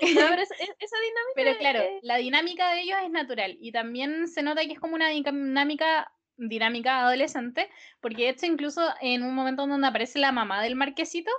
No, 0.03 0.21
pero 0.29 0.43
esa, 0.43 0.55
es- 0.57 0.75
esa 0.81 0.97
dinámica 0.99 1.33
Pero 1.37 1.59
claro, 1.59 1.79
es- 1.81 2.03
la 2.03 2.17
dinámica 2.17 2.73
de 2.73 2.81
ellos 2.83 2.99
es 3.05 3.11
natural 3.11 3.57
y 3.61 3.71
también 3.73 4.27
se 4.29 4.43
nota 4.43 4.63
que 4.63 4.73
es 4.73 4.81
como 4.81 4.95
una 4.97 5.09
dinámica 5.11 6.11
dinámica 6.37 7.01
adolescente, 7.07 7.71
porque 8.01 8.25
de 8.25 8.29
hecho 8.31 8.47
incluso 8.47 8.83
en 9.01 9.23
un 9.23 9.35
momento 9.35 9.67
donde 9.67 9.87
aparece 9.87 10.19
la 10.19 10.33
mamá 10.33 10.61
del 10.63 10.75
marquesito, 10.75 11.31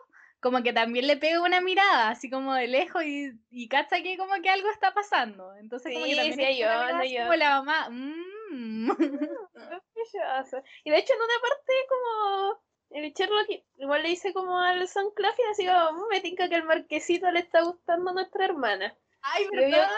como 0.51 0.63
que 0.63 0.73
también 0.73 1.07
le 1.07 1.17
pega 1.17 1.41
una 1.41 1.61
mirada, 1.61 2.09
así 2.09 2.29
como 2.29 2.53
de 2.53 2.67
lejos 2.67 3.03
y, 3.03 3.31
y 3.49 3.67
cacha 3.67 4.01
que 4.01 4.17
como 4.17 4.33
que 4.41 4.49
algo 4.49 4.69
está 4.69 4.93
pasando. 4.93 5.53
Entonces 5.55 5.93
como 5.93 6.05
que 6.05 6.15
también 6.15 6.53
sí, 6.53 6.57
yo, 6.59 6.67
no, 6.93 7.03
yo. 7.03 7.19
como 7.21 7.33
la 7.35 7.49
mamá. 7.61 7.89
mm. 7.89 8.89
Y 10.83 10.89
de 10.89 10.97
hecho 10.97 11.13
en 11.13 11.19
una 11.19 11.39
parte 11.41 11.73
como 11.89 12.61
el 12.91 13.13
Sherlock 13.13 13.47
igual 13.77 14.03
le 14.03 14.09
dice 14.09 14.33
como 14.33 14.59
al 14.59 14.87
Sam 14.87 15.07
Claflin 15.15 15.47
así 15.51 15.65
como 15.65 15.91
"Mm, 16.05 16.09
me 16.09 16.21
tinca 16.21 16.47
que 16.47 16.55
el 16.55 16.63
marquesito 16.63 17.29
le 17.31 17.39
está 17.41 17.61
gustando 17.61 18.11
a 18.11 18.13
nuestra 18.13 18.45
hermana. 18.45 18.95
Ay, 19.21 19.45
Pero 19.49 19.61
yo- 19.63 19.77
¿verdad? 19.77 19.89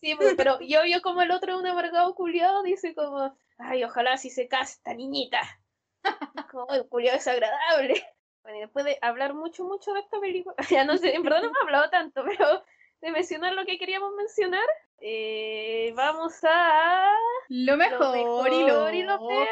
Sí, 0.00 0.16
pero 0.36 0.58
yo 0.60 0.82
vio 0.84 1.02
como 1.02 1.20
el 1.22 1.30
otro 1.30 1.58
un 1.58 1.66
amargado 1.66 2.14
culiado 2.14 2.62
dice 2.62 2.94
como, 2.94 3.36
ay, 3.58 3.84
ojalá 3.84 4.16
si 4.16 4.30
se 4.30 4.48
casa 4.48 4.72
esta 4.74 4.94
niñita. 4.94 5.40
Como 6.50 6.72
el 6.72 6.88
culiado 6.88 7.18
desagradable. 7.18 8.04
Bueno, 8.42 8.58
y 8.58 8.60
después 8.60 8.84
de 8.84 8.98
hablar 9.02 9.34
mucho, 9.34 9.64
mucho 9.64 9.92
de 9.92 10.00
esta 10.00 10.18
película, 10.20 10.54
ya 10.70 10.84
no 10.84 10.96
sé, 10.96 11.14
en 11.14 11.22
verdad 11.22 11.42
no 11.42 11.48
hemos 11.48 11.62
hablado 11.62 11.90
tanto, 11.90 12.24
pero 12.24 12.64
de 13.00 13.10
mencionar 13.10 13.52
lo 13.54 13.64
que 13.64 13.78
queríamos 13.78 14.12
mencionar, 14.16 14.64
eh, 14.98 15.92
vamos 15.96 16.38
a... 16.44 17.12
Lo 17.48 17.76
mejor, 17.76 18.16
y 18.16 18.22
lo, 18.22 18.42
mejor 18.42 18.94
y 18.94 19.02
lo 19.02 19.18
peor. 19.18 19.48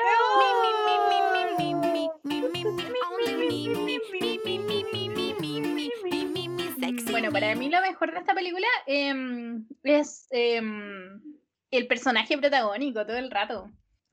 Bueno, 7.11 7.33
para 7.33 7.55
mí 7.55 7.69
lo 7.69 7.81
mejor 7.81 8.13
de 8.13 8.19
esta 8.19 8.35
película 8.35 8.67
em, 8.87 9.67
es 9.83 10.27
em, 10.31 11.21
el 11.71 11.87
personaje 11.87 12.39
protagónico 12.39 13.05
todo 13.05 13.19
el 13.19 13.31
rato. 13.31 13.71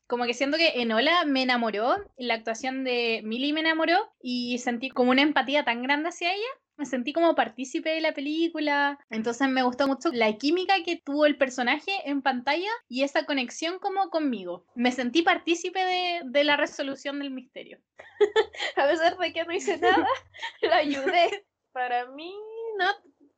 Como 0.08 0.26
que 0.26 0.34
siento 0.34 0.58
que 0.58 0.82
Enola 0.82 1.26
me 1.26 1.44
enamoró, 1.44 1.98
la 2.18 2.36
actuación 2.36 2.86
de 2.86 3.22
Millie 3.26 3.54
me 3.54 3.60
enamoró 3.60 4.10
y 4.22 4.58
sentí 4.60 4.90
como 4.90 5.12
una 5.12 5.22
empatía 5.22 5.66
tan 5.66 5.84
grande 5.84 6.10
hacia 6.10 6.34
ella. 6.34 6.48
Me 6.78 6.86
sentí 6.86 7.12
como 7.12 7.36
partícipe 7.36 7.90
de 7.90 8.02
la 8.02 8.14
película. 8.14 9.00
Entonces 9.10 9.50
me 9.50 9.64
gustó 9.64 9.88
mucho 9.88 10.10
la 10.14 10.32
química 10.38 10.76
que 10.86 10.96
tuvo 10.96 11.26
el 11.26 11.38
personaje 11.38 11.92
en 12.06 12.22
pantalla 12.22 12.70
y 12.88 13.04
esa 13.04 13.26
conexión 13.26 13.80
como 13.80 14.10
conmigo. 14.10 14.64
Me 14.76 14.92
sentí 14.92 15.24
partícipe 15.24 15.80
de, 15.80 16.22
de 16.24 16.44
la 16.44 16.56
resolución 16.56 17.20
del 17.20 17.32
misterio. 17.32 17.80
a 18.78 18.88
pesar 18.88 19.18
de 19.18 19.34
que 19.34 19.44
no 19.44 19.54
hice 19.54 19.78
nada, 19.78 20.08
la 20.62 20.78
ayudé. 20.78 21.46
Para 21.74 22.06
mí, 22.06 22.34
no, 22.78 22.86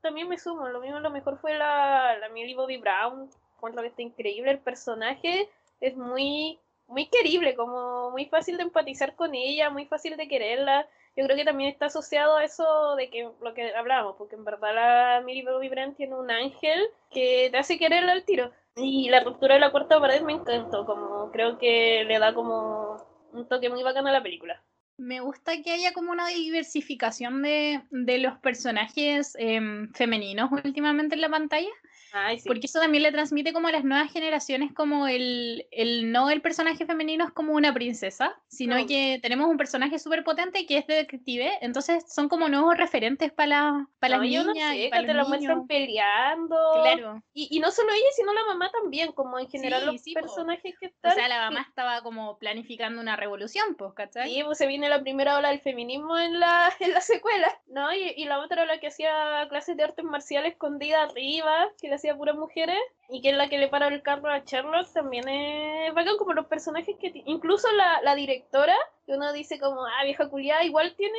también 0.01 0.27
me 0.27 0.37
sumo. 0.37 0.67
Lo 0.67 0.81
mismo, 0.81 0.99
lo 0.99 1.09
mejor 1.09 1.39
fue 1.39 1.57
la, 1.57 2.17
la 2.17 2.29
Millie 2.29 2.55
Bobby 2.55 2.77
Brown. 2.77 3.29
Encuentro 3.55 3.81
que 3.81 3.87
está 3.87 4.01
increíble. 4.01 4.51
El 4.51 4.59
personaje 4.59 5.49
es 5.79 5.95
muy, 5.95 6.59
muy 6.87 7.07
querible, 7.07 7.55
como 7.55 8.11
muy 8.11 8.25
fácil 8.25 8.57
de 8.57 8.63
empatizar 8.63 9.15
con 9.15 9.35
ella, 9.35 9.69
muy 9.69 9.85
fácil 9.85 10.17
de 10.17 10.27
quererla. 10.27 10.87
Yo 11.15 11.25
creo 11.25 11.35
que 11.35 11.45
también 11.45 11.69
está 11.69 11.87
asociado 11.87 12.37
a 12.37 12.43
eso 12.43 12.95
de 12.95 13.09
que 13.09 13.27
lo 13.41 13.53
que 13.53 13.73
hablábamos, 13.73 14.15
porque 14.17 14.35
en 14.35 14.45
verdad 14.45 14.73
la 14.73 15.21
Millie 15.25 15.43
Bobby 15.43 15.69
tiene 15.95 16.15
un 16.15 16.31
ángel 16.31 16.81
que 17.11 17.49
te 17.51 17.57
hace 17.57 17.77
quererla 17.77 18.13
al 18.13 18.23
tiro. 18.23 18.51
Y 18.75 19.09
la 19.09 19.23
ruptura 19.23 19.55
de 19.55 19.59
la 19.59 19.71
cuarta 19.71 19.99
pared 19.99 20.21
me 20.21 20.33
encantó, 20.33 20.85
como 20.85 21.31
creo 21.31 21.57
que 21.57 22.03
le 22.05 22.19
da 22.19 22.33
como 22.33 22.97
un 23.33 23.47
toque 23.47 23.69
muy 23.69 23.83
bacano 23.83 24.09
a 24.09 24.13
la 24.13 24.23
película. 24.23 24.63
Me 24.97 25.21
gusta 25.21 25.61
que 25.61 25.71
haya 25.71 25.93
como 25.93 26.11
una 26.11 26.27
diversificación 26.27 27.41
de, 27.41 27.81
de 27.89 28.17
los 28.17 28.37
personajes 28.39 29.33
em, 29.39 29.91
femeninos 29.93 30.51
últimamente 30.51 31.15
en 31.15 31.21
la 31.21 31.29
pantalla, 31.29 31.69
Ay, 32.11 32.39
sí. 32.39 32.47
porque 32.47 32.65
eso 32.67 32.79
también 32.79 33.03
le 33.03 33.11
transmite 33.11 33.53
como 33.53 33.67
a 33.67 33.71
las 33.71 33.83
nuevas 33.83 34.11
generaciones 34.11 34.73
como 34.73 35.07
el, 35.07 35.67
el 35.71 36.11
no 36.11 36.29
el 36.29 36.41
personaje 36.41 36.85
femenino 36.85 37.25
es 37.25 37.31
como 37.31 37.53
una 37.53 37.73
princesa, 37.73 38.35
sino 38.47 38.77
No. 38.77 38.85
que 38.87 39.19
tenemos 39.21 39.47
un 39.47 39.57
personaje 39.57 39.99
súper 39.99 40.23
potente 40.23 40.65
que 40.65 40.77
es 40.77 40.87
detective, 40.87 41.51
entonces 41.61 42.03
son 42.11 42.29
como 42.29 42.49
nuevos 42.49 42.75
referentes 42.77 43.31
para 43.31 43.47
la, 43.47 43.87
para 43.99 44.17
No, 44.17 44.23
las 44.23 44.31
yo 44.31 44.43
no 44.43 44.53
niñas 44.53 44.71
sé, 44.71 44.85
y 44.85 44.89
para 44.89 45.01
que 45.01 45.07
te 45.07 45.13
los 45.13 45.23
la 45.23 45.29
muestran 45.29 45.57
niños. 45.57 45.67
peleando. 45.67 46.57
Claro. 46.81 47.23
Y, 47.33 47.47
y 47.55 47.59
no 47.59 47.71
solo 47.71 47.91
ella, 47.93 48.09
sino 48.15 48.33
la 48.33 48.45
mamá 48.45 48.69
también, 48.71 49.11
como 49.11 49.37
en 49.39 49.47
general 49.49 49.81
Sí, 49.81 49.85
los 49.87 50.01
sí, 50.01 50.13
po. 50.13 50.21
personajes 50.21 50.75
que 50.79 50.87
O 50.87 50.89
están. 50.89 51.15
sea, 51.15 51.27
la 51.27 51.49
mamá 51.49 51.65
estaba 51.67 52.01
como 52.01 52.37
planificando 52.39 53.01
una 53.01 53.15
revolución, 53.15 53.75
pues, 53.77 53.93
¿cachai? 53.93 54.29
Sí, 54.33 54.43
pues 54.43 54.57
se 54.57 54.67
viene 54.67 54.89
la 54.89 55.01
primera 55.01 55.37
ola 55.37 55.49
del 55.49 55.59
feminismo 55.61 56.17
en 56.17 56.39
la, 56.39 56.71
en 56.79 56.93
la 56.93 57.01
secuela, 57.01 57.47
¿no? 57.67 57.93
Y, 57.93 58.13
y 58.17 58.25
la 58.25 58.39
otra 58.39 58.65
la 58.65 58.79
que 58.79 58.87
hacía 58.87 59.45
clases 59.49 59.77
de 59.77 59.83
artes 59.83 60.05
marciales 60.05 60.53
escondida 60.53 61.03
arriba, 61.03 61.69
que 61.81 61.87
le 61.89 61.95
hacía 61.99 62.17
puras 62.17 62.35
mujeres, 62.35 62.77
y 63.09 63.21
que 63.21 63.29
es 63.29 63.37
la 63.37 63.49
que 63.49 63.57
le 63.57 63.67
para 63.67 63.87
el 63.87 64.01
carro 64.01 64.29
a 64.29 64.43
Charlotte, 64.43 64.91
también 64.93 65.27
es 65.27 65.93
bacán 65.93 66.17
como 66.17 66.33
los 66.33 66.47
personajes 66.47 66.95
que... 66.99 67.11
Incluso 67.25 67.71
la, 67.73 68.01
la 68.01 68.15
directora, 68.15 68.75
que 69.05 69.13
uno 69.13 69.31
dice 69.33 69.59
como, 69.59 69.85
ah, 69.85 70.03
vieja 70.03 70.29
culiada, 70.29 70.63
igual 70.63 70.95
tiene, 70.95 71.17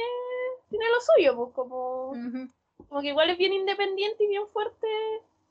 tiene 0.68 0.84
lo 0.86 1.00
suyo, 1.00 1.36
pues 1.36 1.54
como, 1.54 2.10
Ujú. 2.10 2.48
como 2.88 3.00
que 3.00 3.08
igual 3.08 3.30
es 3.30 3.38
bien 3.38 3.52
independiente 3.52 4.24
y 4.24 4.28
bien 4.28 4.46
fuerte. 4.48 4.86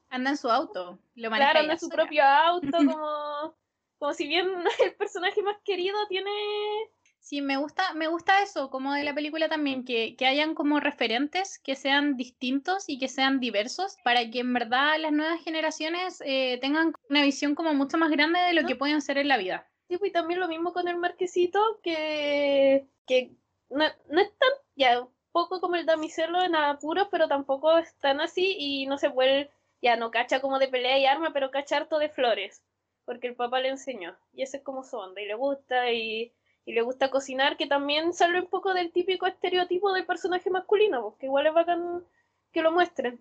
Anda 0.10 0.32
en 0.32 0.38
su 0.38 0.50
auto, 0.50 0.98
lo 1.16 1.30
maneja 1.30 1.52
Claro, 1.52 1.60
anda 1.64 1.74
en 1.74 1.80
su 1.80 1.86
sola. 1.88 1.96
propio 2.04 2.24
auto, 2.24 2.68
como, 2.78 3.54
como 4.00 4.14
si 4.14 4.28
bien 4.28 4.48
el 4.84 4.96
personaje 4.96 5.42
más 5.44 5.58
querido 5.64 5.98
tiene... 6.08 6.32
Sí, 7.20 7.42
me 7.42 7.58
gusta, 7.58 7.94
me 7.94 8.08
gusta 8.08 8.42
eso, 8.42 8.70
como 8.70 8.94
de 8.94 9.04
la 9.04 9.14
película 9.14 9.50
también, 9.50 9.86
que, 9.86 10.16
que 10.16 10.26
hayan 10.26 10.56
como 10.56 10.80
referentes 10.80 11.60
que 11.60 11.76
sean 11.76 12.18
distintos 12.18 12.86
y 12.88 12.98
que 12.98 13.08
sean 13.08 13.40
diversos, 13.40 13.98
para 14.04 14.30
que 14.32 14.40
en 14.40 14.54
verdad 14.54 14.98
las 15.00 15.12
nuevas 15.12 15.44
generaciones 15.44 16.24
eh, 16.26 16.58
tengan 16.62 16.94
una 17.10 17.24
visión 17.24 17.56
como 17.56 17.74
mucho 17.74 17.98
más 17.98 18.10
grande 18.10 18.40
de 18.40 18.54
lo 18.54 18.66
que 18.66 18.76
pueden 18.76 19.02
ser 19.02 19.18
en 19.18 19.28
la 19.28 19.38
vida. 19.38 19.70
Sí, 19.88 19.98
pues, 19.98 20.10
y 20.10 20.14
también 20.14 20.40
lo 20.40 20.48
mismo 20.48 20.74
con 20.74 20.88
el 20.88 20.98
marquesito, 20.98 21.60
que, 21.84 22.88
que 23.06 23.32
no, 23.70 23.86
no 24.10 24.22
es 24.22 24.30
tan, 24.38 24.50
ya, 24.76 25.02
un 25.02 25.10
poco 25.32 25.60
como 25.60 25.76
el 25.76 25.86
damiselo 25.86 26.42
en 26.42 26.56
apuros, 26.56 27.10
pero 27.12 27.28
tampoco 27.28 27.78
es 27.78 27.94
tan 28.00 28.22
así 28.22 28.56
y 28.58 28.86
no 28.88 28.98
se 28.98 29.10
vuelve, 29.10 29.52
ya 29.82 29.98
no 29.98 30.10
cacha 30.10 30.42
como 30.42 30.58
de 30.58 30.68
pelea 30.68 30.98
y 30.98 31.06
arma, 31.06 31.32
pero 31.34 31.52
cacha 31.52 31.78
harto 31.78 32.00
de 32.00 32.10
flores, 32.10 32.64
porque 33.06 33.28
el 33.28 33.36
papá 33.36 33.60
le 33.60 33.70
enseñó, 33.70 34.18
y 34.34 34.42
ese 34.42 34.58
es 34.58 34.64
como 34.64 34.84
su 34.84 34.98
onda, 34.98 35.22
y 35.22 35.26
le 35.26 35.36
gusta, 35.36 35.92
y, 35.92 36.34
y 36.66 36.74
le 36.74 36.82
gusta 36.82 37.10
cocinar, 37.10 37.58
que 37.58 37.68
también 37.68 38.14
sale 38.14 38.42
un 38.42 38.48
poco 38.48 38.74
del 38.74 38.92
típico 38.92 39.26
estereotipo 39.26 39.92
del 39.92 40.06
personaje 40.06 40.50
masculino, 40.50 41.02
porque 41.02 41.26
igual 41.26 41.48
es 41.48 41.54
bacán 41.54 42.04
que 42.52 42.62
lo 42.62 42.72
muestren. 42.72 43.20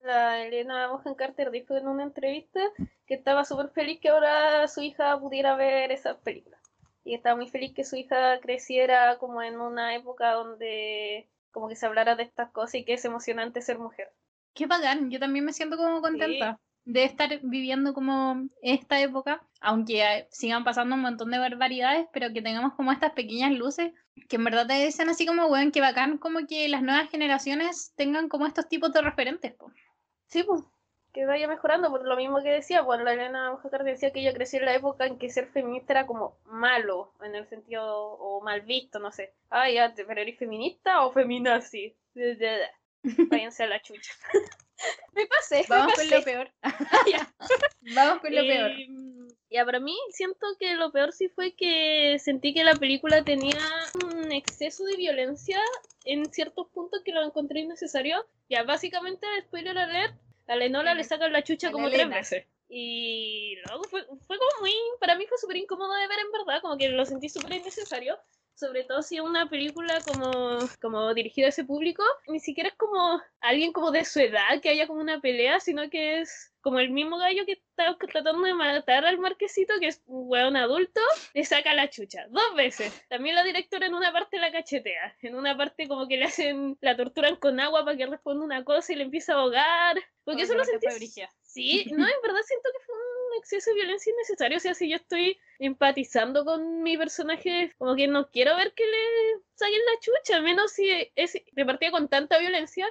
La 0.00 0.42
Elena 0.44 0.88
Bonham 0.88 1.14
Carter 1.14 1.50
dijo 1.50 1.76
en 1.76 1.86
una 1.86 2.02
entrevista 2.02 2.60
que 3.06 3.14
estaba 3.14 3.44
súper 3.44 3.70
feliz 3.70 4.00
que 4.00 4.08
ahora 4.08 4.66
su 4.68 4.82
hija 4.82 5.18
pudiera 5.18 5.54
ver 5.54 5.92
esas 5.92 6.16
películas. 6.18 6.60
Y 7.04 7.14
estaba 7.14 7.36
muy 7.36 7.48
feliz 7.48 7.72
que 7.72 7.84
su 7.84 7.96
hija 7.96 8.38
creciera 8.40 9.18
como 9.18 9.42
en 9.42 9.60
una 9.60 9.94
época 9.94 10.32
donde 10.32 11.28
como 11.50 11.68
que 11.68 11.76
se 11.76 11.86
hablara 11.86 12.16
de 12.16 12.24
estas 12.24 12.50
cosas 12.50 12.76
y 12.76 12.84
que 12.84 12.94
es 12.94 13.04
emocionante 13.04 13.60
ser 13.60 13.78
mujer. 13.78 14.10
Qué 14.54 14.66
bacán, 14.66 15.10
yo 15.10 15.18
también 15.18 15.44
me 15.44 15.52
siento 15.52 15.76
como 15.76 16.00
contenta 16.00 16.58
de 16.84 17.04
estar 17.04 17.40
viviendo 17.42 17.94
como 17.94 18.48
esta 18.62 19.00
época, 19.00 19.42
aunque 19.60 20.26
sigan 20.30 20.64
pasando 20.64 20.96
un 20.96 21.02
montón 21.02 21.30
de 21.30 21.38
barbaridades, 21.38 22.06
pero 22.12 22.32
que 22.32 22.42
tengamos 22.42 22.74
como 22.74 22.92
estas 22.92 23.12
pequeñas 23.12 23.52
luces 23.52 23.92
que 24.28 24.36
en 24.36 24.44
verdad 24.44 24.66
te 24.66 24.74
dicen 24.74 25.08
así 25.08 25.26
como, 25.26 25.46
weón, 25.46 25.72
qué 25.72 25.80
bacán 25.80 26.18
como 26.18 26.46
que 26.46 26.68
las 26.68 26.82
nuevas 26.82 27.10
generaciones 27.10 27.92
tengan 27.96 28.28
como 28.28 28.46
estos 28.46 28.68
tipos 28.68 28.92
de 28.92 29.00
referentes, 29.00 29.52
po. 29.54 29.72
Sí, 30.26 30.42
pues, 30.42 30.62
que 31.12 31.26
vaya 31.26 31.46
mejorando, 31.46 31.90
por 31.90 32.06
lo 32.06 32.16
mismo 32.16 32.42
que 32.42 32.50
decía, 32.50 32.84
pues 32.84 33.00
la 33.00 33.12
Elena 33.12 33.58
Carter 33.60 33.84
decía 33.84 34.12
que 34.12 34.20
ella 34.20 34.32
creció 34.32 34.58
en 34.60 34.64
la 34.66 34.74
época 34.74 35.06
en 35.06 35.18
que 35.18 35.28
ser 35.28 35.48
feminista 35.48 35.92
era 35.92 36.06
como 36.06 36.38
malo, 36.44 37.12
en 37.22 37.34
el 37.34 37.46
sentido, 37.46 37.84
o 37.84 38.40
mal 38.42 38.62
visto, 38.62 38.98
no 38.98 39.12
sé. 39.12 39.34
Ah, 39.50 39.70
ya, 39.70 39.92
pero 39.94 40.20
eres 40.20 40.38
feminista 40.38 41.04
o 41.04 41.12
feminazi. 41.12 41.94
Váyanse 43.30 43.64
a 43.64 43.66
la 43.66 43.82
chucha. 43.82 44.12
me 45.12 45.22
me 45.56 45.64
Vamos 45.68 45.94
con 45.94 46.04
pasé. 46.04 46.16
lo 46.18 46.24
peor. 46.24 46.50
Ya. 47.12 47.34
Vamos 47.94 48.20
con 48.20 48.34
lo 48.34 48.42
peor. 48.42 48.70
Eh, 48.70 48.88
Ya, 49.50 49.64
para 49.64 49.80
mí 49.80 49.96
siento 50.10 50.46
que 50.58 50.74
lo 50.74 50.90
peor 50.92 51.12
sí 51.12 51.28
fue 51.28 51.52
que 51.54 52.18
sentí 52.18 52.54
que 52.54 52.64
la 52.64 52.74
película 52.74 53.22
tenía 53.22 53.58
un 54.04 54.32
exceso 54.32 54.84
de 54.84 54.96
violencia 54.96 55.60
en 56.04 56.32
ciertos 56.32 56.68
puntos 56.68 57.02
que 57.04 57.12
lo 57.12 57.22
encontré 57.22 57.60
innecesario. 57.60 58.24
Ya, 58.48 58.62
básicamente, 58.64 59.26
spoiler 59.42 59.76
alert, 59.78 60.14
a 60.48 60.56
Lenola 60.56 60.94
le 60.94 61.04
sacan 61.04 61.32
la 61.32 61.42
chucha 61.44 61.68
A 61.68 61.72
como 61.72 61.90
tres 61.90 62.08
veces. 62.08 62.46
Y 62.68 63.56
luego 63.66 63.84
fue, 63.84 64.02
fue 64.26 64.38
como 64.38 64.50
muy, 64.60 64.74
para 64.98 65.14
mí 65.16 65.26
fue 65.26 65.36
súper 65.36 65.58
incómodo 65.58 65.92
de 65.94 66.08
ver 66.08 66.18
en 66.20 66.32
verdad, 66.32 66.62
como 66.62 66.78
que 66.78 66.88
lo 66.88 67.04
sentí 67.04 67.28
súper 67.28 67.52
innecesario. 67.52 68.18
Sobre 68.54 68.84
todo 68.84 69.02
si 69.02 69.16
es 69.16 69.22
una 69.22 69.48
película 69.48 70.00
como, 70.02 70.68
como 70.80 71.14
dirigida 71.14 71.46
a 71.46 71.48
ese 71.48 71.64
público, 71.64 72.02
ni 72.28 72.38
siquiera 72.38 72.68
es 72.68 72.76
como 72.76 73.20
alguien 73.40 73.72
como 73.72 73.90
de 73.90 74.04
su 74.04 74.20
edad 74.20 74.60
que 74.62 74.68
haya 74.68 74.86
como 74.86 75.00
una 75.00 75.20
pelea, 75.20 75.58
sino 75.60 75.88
que 75.90 76.20
es 76.20 76.52
como 76.60 76.78
el 76.78 76.90
mismo 76.90 77.18
gallo 77.18 77.44
que 77.44 77.52
está 77.52 77.96
tratando 77.98 78.42
de 78.42 78.54
matar 78.54 79.04
al 79.04 79.18
marquesito, 79.18 79.74
que 79.80 79.88
es 79.88 80.00
un 80.06 80.28
weón 80.28 80.56
adulto, 80.56 81.00
le 81.34 81.44
saca 81.44 81.74
la 81.74 81.90
chucha, 81.90 82.26
dos 82.28 82.54
veces. 82.54 83.04
También 83.08 83.34
la 83.34 83.42
directora 83.42 83.86
en 83.86 83.94
una 83.94 84.12
parte 84.12 84.38
la 84.38 84.52
cachetea, 84.52 85.16
en 85.22 85.34
una 85.34 85.56
parte 85.56 85.88
como 85.88 86.06
que 86.06 86.16
le 86.16 86.26
hacen, 86.26 86.78
la 86.80 86.96
torturan 86.96 87.36
con 87.36 87.58
agua 87.58 87.84
para 87.84 87.96
que 87.96 88.06
responda 88.06 88.44
una 88.44 88.64
cosa 88.64 88.92
y 88.92 88.96
le 88.96 89.04
empieza 89.04 89.32
a 89.32 89.36
ahogar. 89.36 89.96
Porque 90.24 90.42
Oh, 90.42 90.44
eso 90.44 90.54
lo 90.54 90.64
sentí. 90.64 90.86
Sí, 91.42 91.84
no, 91.90 92.06
en 92.06 92.22
verdad 92.22 92.40
siento 92.46 92.68
que 92.72 92.84
fue 92.86 92.94
un 92.94 93.21
exceso 93.38 93.70
de 93.70 93.76
violencia 93.76 94.12
innecesario. 94.12 94.56
O 94.58 94.60
sea, 94.60 94.74
si 94.74 94.88
yo 94.88 94.96
estoy 94.96 95.38
empatizando 95.58 96.44
con 96.44 96.82
mi 96.82 96.96
personaje, 96.96 97.72
como 97.78 97.94
que 97.94 98.08
no 98.08 98.30
quiero 98.30 98.56
ver 98.56 98.72
que 98.74 98.84
le 98.84 99.40
saquen 99.54 99.80
la 99.92 100.00
chucha, 100.00 100.40
menos 100.40 100.72
si 100.72 100.90
es 101.14 101.38
repartida 101.52 101.90
con 101.90 102.08
tanta 102.08 102.38
violencia 102.38 102.86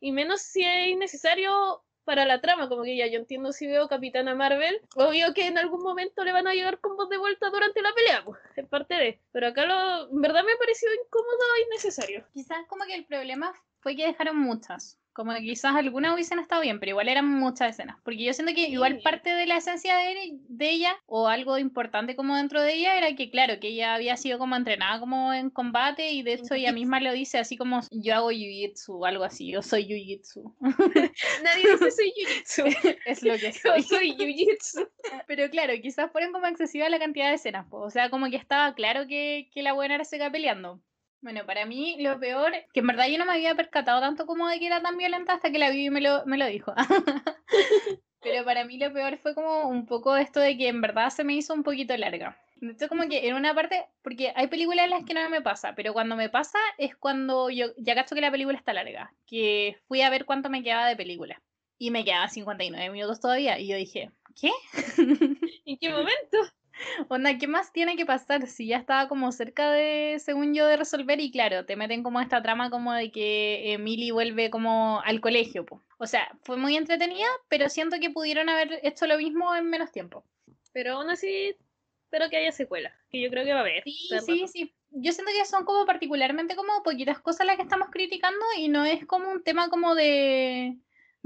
y 0.00 0.12
menos 0.12 0.42
si 0.42 0.64
es 0.64 0.88
innecesario 0.88 1.82
para 2.04 2.24
la 2.24 2.40
trama. 2.40 2.68
Como 2.68 2.84
que 2.84 2.96
ya 2.96 3.06
yo 3.06 3.18
entiendo 3.18 3.52
si 3.52 3.66
veo 3.66 3.88
Capitana 3.88 4.34
Marvel, 4.34 4.80
obvio 4.94 5.34
que 5.34 5.46
en 5.46 5.58
algún 5.58 5.82
momento 5.82 6.24
le 6.24 6.32
van 6.32 6.46
a 6.46 6.54
llegar 6.54 6.80
combos 6.80 7.08
de 7.10 7.18
vuelta 7.18 7.50
durante 7.50 7.82
la 7.82 7.92
pelea, 7.92 8.24
pues, 8.24 8.38
es 8.56 8.66
parte 8.66 8.94
de. 8.94 9.20
Pero 9.32 9.48
acá 9.48 9.66
lo, 9.66 10.10
en 10.10 10.20
verdad 10.20 10.44
me 10.44 10.52
ha 10.52 10.58
parecido 10.58 10.92
incómodo 10.94 11.44
e 11.58 11.62
innecesario. 11.66 12.26
Quizás 12.32 12.66
como 12.68 12.84
que 12.86 12.94
el 12.94 13.04
problema 13.04 13.52
fue 13.80 13.94
que 13.94 14.06
dejaron 14.06 14.38
muchas. 14.38 14.98
Como 15.16 15.32
que 15.32 15.40
quizás 15.40 15.74
algunas 15.74 16.12
hubiesen 16.12 16.38
estado 16.40 16.60
bien, 16.60 16.78
pero 16.78 16.90
igual 16.90 17.08
eran 17.08 17.26
muchas 17.26 17.70
escenas. 17.70 17.96
Porque 18.04 18.22
yo 18.22 18.34
siento 18.34 18.52
que 18.54 18.68
igual 18.68 19.00
parte 19.02 19.30
de 19.30 19.46
la 19.46 19.56
esencia 19.56 19.96
de, 19.96 20.32
de 20.32 20.70
ella, 20.70 20.94
o 21.06 21.28
algo 21.28 21.56
importante 21.56 22.14
como 22.14 22.36
dentro 22.36 22.60
de 22.60 22.74
ella, 22.74 22.98
era 22.98 23.16
que, 23.16 23.30
claro, 23.30 23.58
que 23.58 23.68
ella 23.68 23.94
había 23.94 24.18
sido 24.18 24.38
como 24.38 24.56
entrenada 24.56 25.00
como 25.00 25.32
en 25.32 25.48
combate, 25.48 26.12
y 26.12 26.22
de 26.22 26.34
hecho 26.34 26.52
ella 26.52 26.70
jiu-jitsu. 26.70 26.74
misma 26.74 27.00
lo 27.00 27.12
dice 27.12 27.38
así 27.38 27.56
como 27.56 27.80
yo 27.90 28.14
hago 28.14 28.30
jiu-jitsu, 28.30 28.90
o 28.90 29.06
algo 29.06 29.24
así, 29.24 29.50
yo 29.50 29.62
soy 29.62 29.86
jiu-jitsu. 29.86 30.54
Nadie 31.42 31.72
dice 31.72 31.90
soy 31.90 32.12
Jujitsu. 32.14 32.64
es 33.06 33.22
lo 33.22 33.38
que 33.38 33.52
Yo 33.64 33.72
soy. 33.72 33.82
soy 33.82 34.12
Jujitsu. 34.12 34.86
Pero 35.26 35.48
claro, 35.50 35.72
quizás 35.80 36.10
fueron 36.12 36.32
como 36.32 36.46
excesiva 36.46 36.88
la 36.88 36.98
cantidad 36.98 37.28
de 37.28 37.34
escenas, 37.36 37.66
po. 37.68 37.78
o 37.78 37.90
sea, 37.90 38.10
como 38.10 38.28
que 38.28 38.36
estaba 38.36 38.74
claro 38.74 39.06
que, 39.06 39.48
que 39.52 39.62
la 39.62 39.72
buena 39.72 39.94
era 39.94 40.04
seca 40.04 40.30
peleando. 40.30 40.82
Bueno, 41.26 41.44
para 41.44 41.66
mí 41.66 41.96
lo 41.98 42.20
peor, 42.20 42.52
que 42.72 42.78
en 42.78 42.86
verdad 42.86 43.08
yo 43.08 43.18
no 43.18 43.26
me 43.26 43.32
había 43.32 43.56
percatado 43.56 44.00
tanto 44.00 44.26
como 44.26 44.46
de 44.46 44.60
que 44.60 44.68
era 44.68 44.80
tan 44.80 44.96
violenta 44.96 45.32
hasta 45.32 45.50
que 45.50 45.58
la 45.58 45.70
vi 45.70 45.86
y 45.86 45.90
me 45.90 46.00
lo, 46.00 46.24
me 46.24 46.38
lo 46.38 46.46
dijo. 46.46 46.72
Pero 48.22 48.44
para 48.44 48.64
mí 48.64 48.78
lo 48.78 48.92
peor 48.92 49.18
fue 49.18 49.34
como 49.34 49.68
un 49.68 49.86
poco 49.86 50.16
esto 50.16 50.38
de 50.38 50.56
que 50.56 50.68
en 50.68 50.80
verdad 50.80 51.10
se 51.10 51.24
me 51.24 51.34
hizo 51.34 51.52
un 51.52 51.64
poquito 51.64 51.96
larga. 51.96 52.40
Hecho, 52.62 52.88
como 52.88 53.08
que 53.08 53.26
en 53.26 53.34
una 53.34 53.52
parte, 53.56 53.86
porque 54.02 54.32
hay 54.36 54.46
películas 54.46 54.84
en 54.84 54.90
las 54.90 55.04
que 55.04 55.14
no 55.14 55.28
me 55.28 55.42
pasa, 55.42 55.74
pero 55.74 55.92
cuando 55.92 56.14
me 56.14 56.28
pasa 56.28 56.60
es 56.78 56.94
cuando 56.94 57.50
yo 57.50 57.72
ya 57.76 57.96
cacho 57.96 58.14
que 58.14 58.20
la 58.20 58.30
película 58.30 58.56
está 58.56 58.72
larga, 58.72 59.12
que 59.26 59.78
fui 59.88 60.02
a 60.02 60.10
ver 60.10 60.26
cuánto 60.26 60.48
me 60.48 60.62
quedaba 60.62 60.86
de 60.86 60.94
película. 60.94 61.42
Y 61.76 61.90
me 61.90 62.04
quedaban 62.04 62.30
59 62.30 62.88
minutos 62.90 63.18
todavía. 63.18 63.58
Y 63.58 63.66
yo 63.66 63.76
dije, 63.76 64.12
¿qué? 64.40 64.52
¿En 65.66 65.76
qué 65.76 65.90
momento? 65.90 66.38
Onda, 67.08 67.38
¿qué 67.38 67.46
más 67.46 67.72
tiene 67.72 67.96
que 67.96 68.06
pasar? 68.06 68.46
Si 68.46 68.66
ya 68.66 68.76
estaba 68.76 69.08
como 69.08 69.32
cerca 69.32 69.70
de, 69.70 70.16
según 70.18 70.54
yo, 70.54 70.66
de 70.66 70.76
resolver 70.76 71.20
y 71.20 71.30
claro, 71.30 71.64
te 71.64 71.76
meten 71.76 72.02
como 72.02 72.20
esta 72.20 72.42
trama 72.42 72.70
como 72.70 72.92
de 72.92 73.10
que 73.10 73.72
Emily 73.72 74.10
vuelve 74.10 74.50
como 74.50 75.00
al 75.04 75.20
colegio, 75.20 75.64
po. 75.64 75.82
O 75.98 76.06
sea, 76.06 76.36
fue 76.42 76.56
muy 76.56 76.76
entretenida, 76.76 77.28
pero 77.48 77.68
siento 77.68 77.98
que 78.00 78.10
pudieron 78.10 78.48
haber 78.48 78.80
hecho 78.82 79.06
lo 79.06 79.18
mismo 79.18 79.54
en 79.54 79.70
menos 79.70 79.92
tiempo. 79.92 80.24
Pero 80.72 80.94
aún 80.94 81.10
así, 81.10 81.56
espero 82.04 82.28
que 82.28 82.36
haya 82.36 82.52
secuela. 82.52 82.94
Que 83.10 83.22
yo 83.22 83.30
creo 83.30 83.44
que 83.44 83.52
va 83.52 83.60
a 83.60 83.62
haber. 83.62 83.82
Sí, 83.84 84.08
sí, 84.24 84.48
sí. 84.48 84.74
Yo 84.90 85.12
siento 85.12 85.32
que 85.32 85.44
son 85.44 85.64
como 85.64 85.84
particularmente 85.84 86.56
como 86.56 86.82
poquitas 86.82 87.18
cosas 87.18 87.46
las 87.46 87.56
que 87.56 87.62
estamos 87.62 87.88
criticando 87.90 88.44
y 88.56 88.68
no 88.68 88.84
es 88.84 89.04
como 89.06 89.30
un 89.30 89.42
tema 89.42 89.68
como 89.68 89.94
de, 89.94 90.78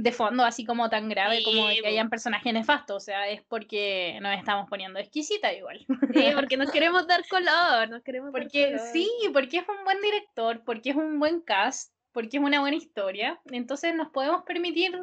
de 0.03 0.13
fondo 0.13 0.45
así 0.45 0.65
como 0.65 0.89
tan 0.89 1.09
grave 1.09 1.43
como 1.45 1.69
que 1.69 1.87
hayan 1.87 2.09
personajes 2.11 2.53
nefastos, 2.53 2.97
o 2.97 3.01
sea, 3.01 3.29
es 3.29 3.43
porque 3.43 4.19
nos 4.23 4.37
estamos 4.39 4.69
poniendo 4.69 4.99
exquisita 4.99 5.53
igual. 5.53 5.85
Sí, 6.15 6.25
porque 6.35 6.57
nos 6.57 6.71
queremos 6.71 7.07
dar 7.07 7.27
color, 7.29 7.89
nos 7.91 8.03
queremos 8.03 8.33
dar 8.33 8.43
Porque 8.43 8.73
color. 8.73 8.87
sí, 8.93 9.11
porque 9.33 9.59
es 9.59 9.69
un 9.69 9.85
buen 9.85 10.01
director, 10.01 10.63
porque 10.65 10.91
es 10.91 10.97
un 10.97 11.19
buen 11.19 11.41
cast, 11.43 11.93
porque 12.13 12.39
es 12.39 12.43
una 12.43 12.61
buena 12.61 12.77
historia, 12.77 13.41
entonces 13.51 13.95
nos 13.95 14.09
podemos 14.11 14.43
permitir 14.45 14.99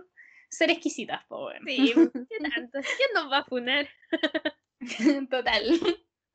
ser 0.49 0.71
exquisitas, 0.71 1.23
po, 1.27 1.47
weón. 1.47 1.63
Sí, 1.65 1.93
¿qué 1.93 2.37
tanto? 2.55 2.79
¿Quién 2.79 3.09
nos 3.13 3.31
va 3.31 3.39
a 3.39 3.43
funar? 3.45 3.87
Total. 5.29 5.79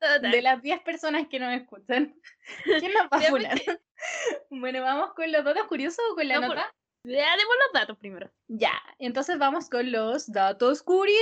Total. 0.01 0.31
De 0.33 0.43
las 0.43 0.61
10 0.63 0.81
personas 0.83 1.27
que 1.31 1.39
nos 1.39 1.55
escuchan, 1.55 2.15
¿quién 2.65 2.93
nos 2.93 3.05
va 3.05 3.19
a 3.19 3.21
funar? 3.23 3.51
porque- 3.65 3.81
Bueno, 4.51 4.83
vamos 4.83 5.13
con 5.15 5.31
los 5.31 5.45
datos 5.45 5.65
curiosos 5.69 6.05
o 6.11 6.15
con 6.17 6.27
la 6.27 6.41
No, 6.41 6.49
por- 6.49 6.57
nota. 6.57 6.75
Ya 7.05 7.37
demos 7.37 7.57
los 7.65 7.73
datos 7.75 7.99
primero. 7.99 8.31
Ya, 8.47 8.81
entonces 8.99 9.37
vamos 9.37 9.69
con 9.69 9.91
los 9.91 10.31
datos 10.31 10.83
curiosos. 10.83 11.17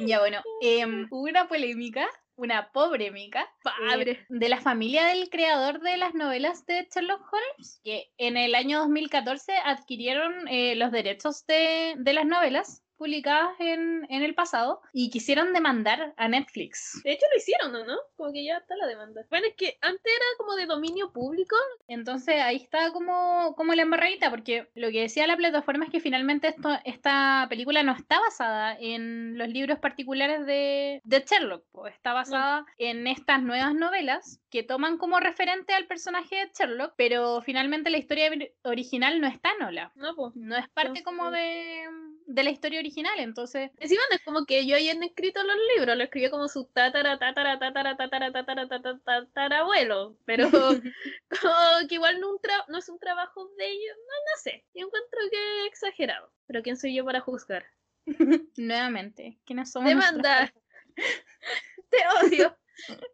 Ya 0.00 0.18
bueno, 0.18 0.42
em, 0.62 1.06
hubo 1.10 1.22
una 1.30 1.46
polémica, 1.46 2.08
una 2.34 2.72
pobre 2.72 3.12
mica, 3.12 3.48
Padre. 3.62 4.26
de 4.28 4.48
la 4.48 4.60
familia 4.60 5.06
del 5.06 5.30
creador 5.30 5.80
de 5.80 5.96
las 5.96 6.14
novelas 6.14 6.66
de 6.66 6.88
Sherlock 6.92 7.22
Holmes, 7.32 7.80
que 7.84 8.10
en 8.18 8.36
el 8.36 8.56
año 8.56 8.80
2014 8.80 9.52
adquirieron 9.64 10.48
eh, 10.48 10.74
los 10.74 10.90
derechos 10.90 11.46
de, 11.46 11.94
de 11.98 12.12
las 12.12 12.26
novelas 12.26 12.82
publicadas 13.02 13.58
en, 13.58 14.06
en 14.08 14.22
el 14.22 14.34
pasado 14.34 14.80
y 14.92 15.10
quisieron 15.10 15.52
demandar 15.52 16.14
a 16.16 16.28
Netflix. 16.28 17.00
De 17.02 17.12
hecho 17.12 17.26
lo 17.32 17.36
hicieron, 17.36 17.74
¿o 17.74 17.84
no? 17.84 17.98
Como 18.16 18.32
que 18.32 18.44
ya 18.44 18.58
está 18.58 18.76
la 18.76 18.86
demanda. 18.86 19.26
Bueno, 19.28 19.46
es 19.48 19.54
que 19.56 19.76
antes 19.80 20.04
era 20.04 20.24
como 20.38 20.54
de 20.54 20.66
dominio 20.66 21.12
público. 21.12 21.56
Entonces 21.88 22.36
ahí 22.40 22.56
está 22.56 22.92
como, 22.92 23.54
como 23.56 23.74
la 23.74 23.82
embarradita, 23.82 24.30
porque 24.30 24.68
lo 24.74 24.90
que 24.90 25.00
decía 25.00 25.26
la 25.26 25.36
plataforma 25.36 25.84
es 25.86 25.90
que 25.90 25.98
finalmente 25.98 26.46
esto, 26.46 26.70
esta 26.84 27.46
película 27.48 27.82
no 27.82 27.92
está 27.92 28.20
basada 28.20 28.76
en 28.78 29.36
los 29.36 29.48
libros 29.48 29.80
particulares 29.80 30.46
de, 30.46 31.00
de 31.02 31.24
Sherlock, 31.26 31.64
está 31.88 32.12
basada 32.12 32.64
en 32.78 33.08
estas 33.08 33.42
nuevas 33.42 33.74
novelas 33.74 34.40
que 34.48 34.62
toman 34.62 34.98
como 34.98 35.18
referente 35.18 35.72
al 35.74 35.86
personaje 35.86 36.36
de 36.36 36.50
Sherlock, 36.56 36.94
pero 36.96 37.40
finalmente 37.42 37.90
la 37.90 37.98
historia 37.98 38.30
ori- 38.30 38.52
original 38.62 39.20
no 39.20 39.26
está 39.26 39.50
en 39.58 39.66
Ola. 39.66 39.92
No, 39.96 40.14
pues. 40.14 40.36
No 40.36 40.56
es 40.56 40.68
parte 40.68 41.02
como 41.02 41.30
de, 41.30 41.88
de 42.26 42.42
la 42.44 42.50
historia 42.50 42.78
original, 42.78 42.91
entonces 43.18 43.70
Encima 43.78 44.02
no 44.10 44.16
es 44.16 44.22
como 44.22 44.44
que 44.46 44.66
yo 44.66 44.76
hayan 44.76 45.02
escrito 45.02 45.42
los 45.42 45.56
libros, 45.76 45.96
lo 45.96 46.04
escribió 46.04 46.30
como 46.30 46.48
su 46.48 46.64
tatara, 46.66 47.18
tatara, 47.18 47.58
tatara, 47.58 47.96
tatara, 47.96 48.32
tatara, 48.32 48.68
tatara, 48.68 49.00
tatarabuelo. 49.04 50.16
Pero 50.24 50.48
como 51.40 51.88
que 51.88 51.94
igual 51.94 52.20
no, 52.20 52.30
un 52.30 52.38
tra- 52.38 52.64
no 52.68 52.78
es 52.78 52.88
un 52.88 52.98
trabajo 52.98 53.48
de 53.56 53.66
ellos, 53.70 53.96
no, 53.96 54.14
no 54.32 54.42
sé. 54.42 54.64
Yo 54.74 54.86
encuentro 54.86 55.18
que 55.30 55.60
es 55.60 55.66
exagerado. 55.68 56.32
Pero 56.46 56.62
¿quién 56.62 56.76
soy 56.76 56.94
yo 56.94 57.04
para 57.04 57.20
juzgar? 57.20 57.64
nuevamente, 58.56 59.38
¿quiénes 59.44 59.70
somos? 59.70 59.88
Demanda. 59.88 60.52
Te 61.90 61.98
odio. 62.24 62.56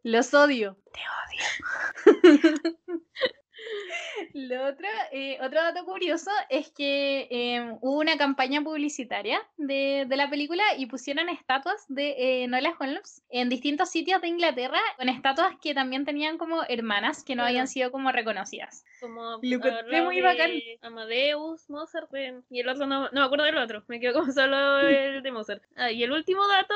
Los 0.02 0.32
odio. 0.34 0.78
Te 0.92 1.00
odio. 2.10 2.78
Lo 4.34 4.66
otro, 4.66 4.86
eh, 5.12 5.38
otro 5.40 5.62
dato 5.62 5.84
curioso 5.84 6.30
es 6.48 6.70
que 6.70 7.28
eh, 7.30 7.76
hubo 7.80 7.98
una 7.98 8.16
campaña 8.16 8.62
publicitaria 8.62 9.40
de, 9.56 10.06
de 10.08 10.16
la 10.16 10.28
película 10.28 10.62
y 10.76 10.86
pusieron 10.86 11.28
estatuas 11.28 11.84
de 11.88 12.42
eh, 12.42 12.48
Nola 12.48 12.74
Holmes 12.78 13.22
en 13.30 13.48
distintos 13.48 13.90
sitios 13.90 14.20
de 14.20 14.28
Inglaterra 14.28 14.80
con 14.96 15.08
estatuas 15.08 15.56
que 15.60 15.74
también 15.74 16.04
tenían 16.04 16.38
como 16.38 16.62
hermanas 16.68 17.24
que 17.24 17.34
no 17.34 17.44
habían 17.44 17.68
sido 17.68 17.90
como 17.90 18.12
reconocidas. 18.12 18.84
Como 19.00 19.38
Lo 19.42 19.56
encontré 19.56 20.02
muy 20.02 20.20
bacán. 20.20 20.50
Amadeus, 20.82 21.68
Mozart 21.70 22.08
y 22.50 22.60
el 22.60 22.68
otro 22.68 22.86
no, 22.86 23.08
no 23.10 23.20
me 23.20 23.26
acuerdo 23.26 23.44
del 23.44 23.58
otro, 23.58 23.84
me 23.88 24.00
quedo 24.00 24.20
como 24.20 24.32
solo 24.32 24.80
el 24.88 25.22
de 25.22 25.32
Mozart. 25.32 25.62
Ah, 25.76 25.90
y 25.90 26.02
el 26.02 26.12
último 26.12 26.46
dato 26.48 26.74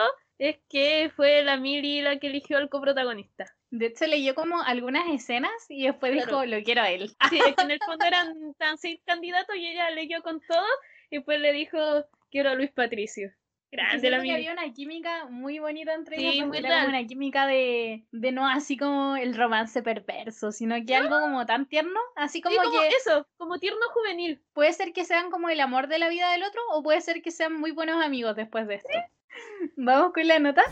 es 0.49 0.59
que 0.69 1.11
fue 1.15 1.43
la 1.43 1.57
Miri 1.57 2.01
la 2.03 2.19
que 2.19 2.27
eligió 2.27 2.59
al 2.59 2.69
coprotagonista. 2.69 3.47
De 3.71 3.87
hecho, 3.87 4.07
leyó 4.07 4.35
como 4.35 4.61
algunas 4.61 5.09
escenas 5.09 5.53
y 5.69 5.85
después 5.87 6.13
Claro. 6.13 6.27
dijo, 6.41 6.45
lo 6.47 6.63
quiero 6.65 6.83
a 6.83 6.91
él. 6.91 7.11
Sí, 7.31 7.39
es 7.39 7.55
que 7.55 7.63
en 7.63 7.71
el 7.71 7.81
fondo 7.85 8.05
eran 8.05 8.35
tan 8.59 8.77
seis 8.79 9.01
candidatos 9.05 9.57
y 9.57 9.67
ella 9.69 9.91
leyó 9.91 10.23
con 10.23 10.41
todos 10.41 10.67
y 11.11 11.17
después 11.17 11.41
le 11.41 11.53
dijo 11.53 11.79
quiero 12.31 12.51
a 12.51 12.55
Luis 12.55 12.71
Patricio. 12.73 13.31
Grande 13.71 14.11
la 14.11 14.23
que 14.23 14.33
había 14.33 14.53
una 14.53 14.71
química 14.75 15.27
muy 15.31 15.59
bonita 15.59 15.95
entre 15.95 16.17
Sí, 16.19 16.27
ellos, 16.29 16.55
era 16.55 16.69
como 16.69 16.89
una 16.89 17.07
química 17.07 17.47
de, 17.47 18.05
de 18.13 18.31
no 18.33 18.47
así 18.47 18.77
como 18.77 19.17
el 19.17 19.35
romance 19.35 19.83
perverso, 19.83 20.53
sino 20.53 20.75
que 20.85 20.95
algo 20.95 21.19
como 21.21 21.47
tan 21.47 21.67
tierno, 21.67 21.99
así 22.15 22.39
Sí, 22.39 22.43
como 22.43 22.71
que 22.71 22.89
eso, 22.89 23.27
como 23.39 23.59
tierno 23.59 23.81
juvenil. 23.95 24.43
puede 24.53 24.75
ser 24.75 24.93
que 24.93 25.07
sean 25.07 25.31
como 25.31 25.49
el 25.49 25.59
amor 25.61 25.89
de 25.89 25.99
la 25.99 26.11
vida 26.11 26.31
del 26.33 26.43
otro 26.43 26.61
o 26.73 26.83
puede 26.83 27.01
ser 27.01 27.23
que 27.23 27.31
sean 27.31 27.55
muy 27.59 27.71
buenos 27.71 28.05
amigos 28.05 28.37
después 28.37 28.67
de 28.69 28.75
esto. 28.75 28.91
Vamos 29.77 30.13
con 30.13 30.27
la 30.27 30.39
nota. 30.39 30.63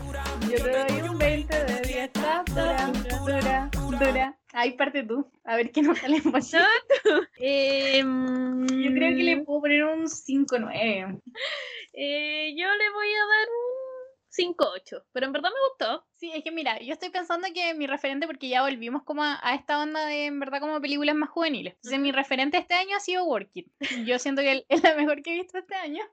Yo 0.49 0.63
te 0.63 0.93
doy 0.93 1.01
un 1.09 1.17
20 1.17 1.65
de 1.65 1.81
10. 1.81 1.97
Está 2.03 2.43
dura, 2.47 2.91
dura, 3.25 3.69
dura. 3.99 4.37
Ahí 4.53 4.73
parte 4.75 5.03
tú. 5.03 5.29
A 5.45 5.55
ver 5.55 5.71
qué 5.71 5.81
nos 5.81 5.97
sale 5.99 6.17
en 6.17 6.23
bolsillo. 6.31 6.63
Em, 7.37 8.67
Yo 8.67 8.91
creo 8.91 9.15
que 9.15 9.23
le 9.23 9.37
puedo 9.43 9.61
poner 9.61 9.83
un 9.85 10.03
5-9. 10.07 11.21
eh, 11.93 12.53
yo 12.57 12.67
le 12.67 12.89
voy 12.91 13.07
a 13.07 13.25
dar 13.27 13.47
un 13.49 13.80
5-8, 14.31 15.03
pero 15.11 15.25
en 15.25 15.31
verdad 15.31 15.49
me 15.49 15.69
gustó. 15.69 16.05
Sí, 16.15 16.31
es 16.33 16.43
que 16.43 16.51
mira, 16.51 16.79
yo 16.79 16.93
estoy 16.93 17.09
pensando 17.09 17.47
que 17.53 17.73
mi 17.73 17.87
referente, 17.87 18.27
porque 18.27 18.47
ya 18.49 18.61
volvimos 18.61 19.03
como 19.03 19.23
a, 19.23 19.39
a 19.43 19.55
esta 19.55 19.79
onda 19.81 20.05
de, 20.05 20.27
en 20.27 20.39
verdad, 20.39 20.59
como 20.59 20.79
películas 20.81 21.15
más 21.15 21.29
juveniles. 21.29 21.73
Entonces, 21.75 21.99
mi 21.99 22.11
referente 22.11 22.57
este 22.57 22.73
año 22.73 22.95
ha 22.95 22.99
sido 22.99 23.25
Work 23.25 23.49
It. 23.53 23.67
Yo 24.05 24.19
siento 24.19 24.41
que 24.41 24.65
es 24.67 24.83
la 24.83 24.95
mejor 24.95 25.21
que 25.21 25.33
he 25.33 25.41
visto 25.41 25.57
este 25.57 25.75
año. 25.75 26.03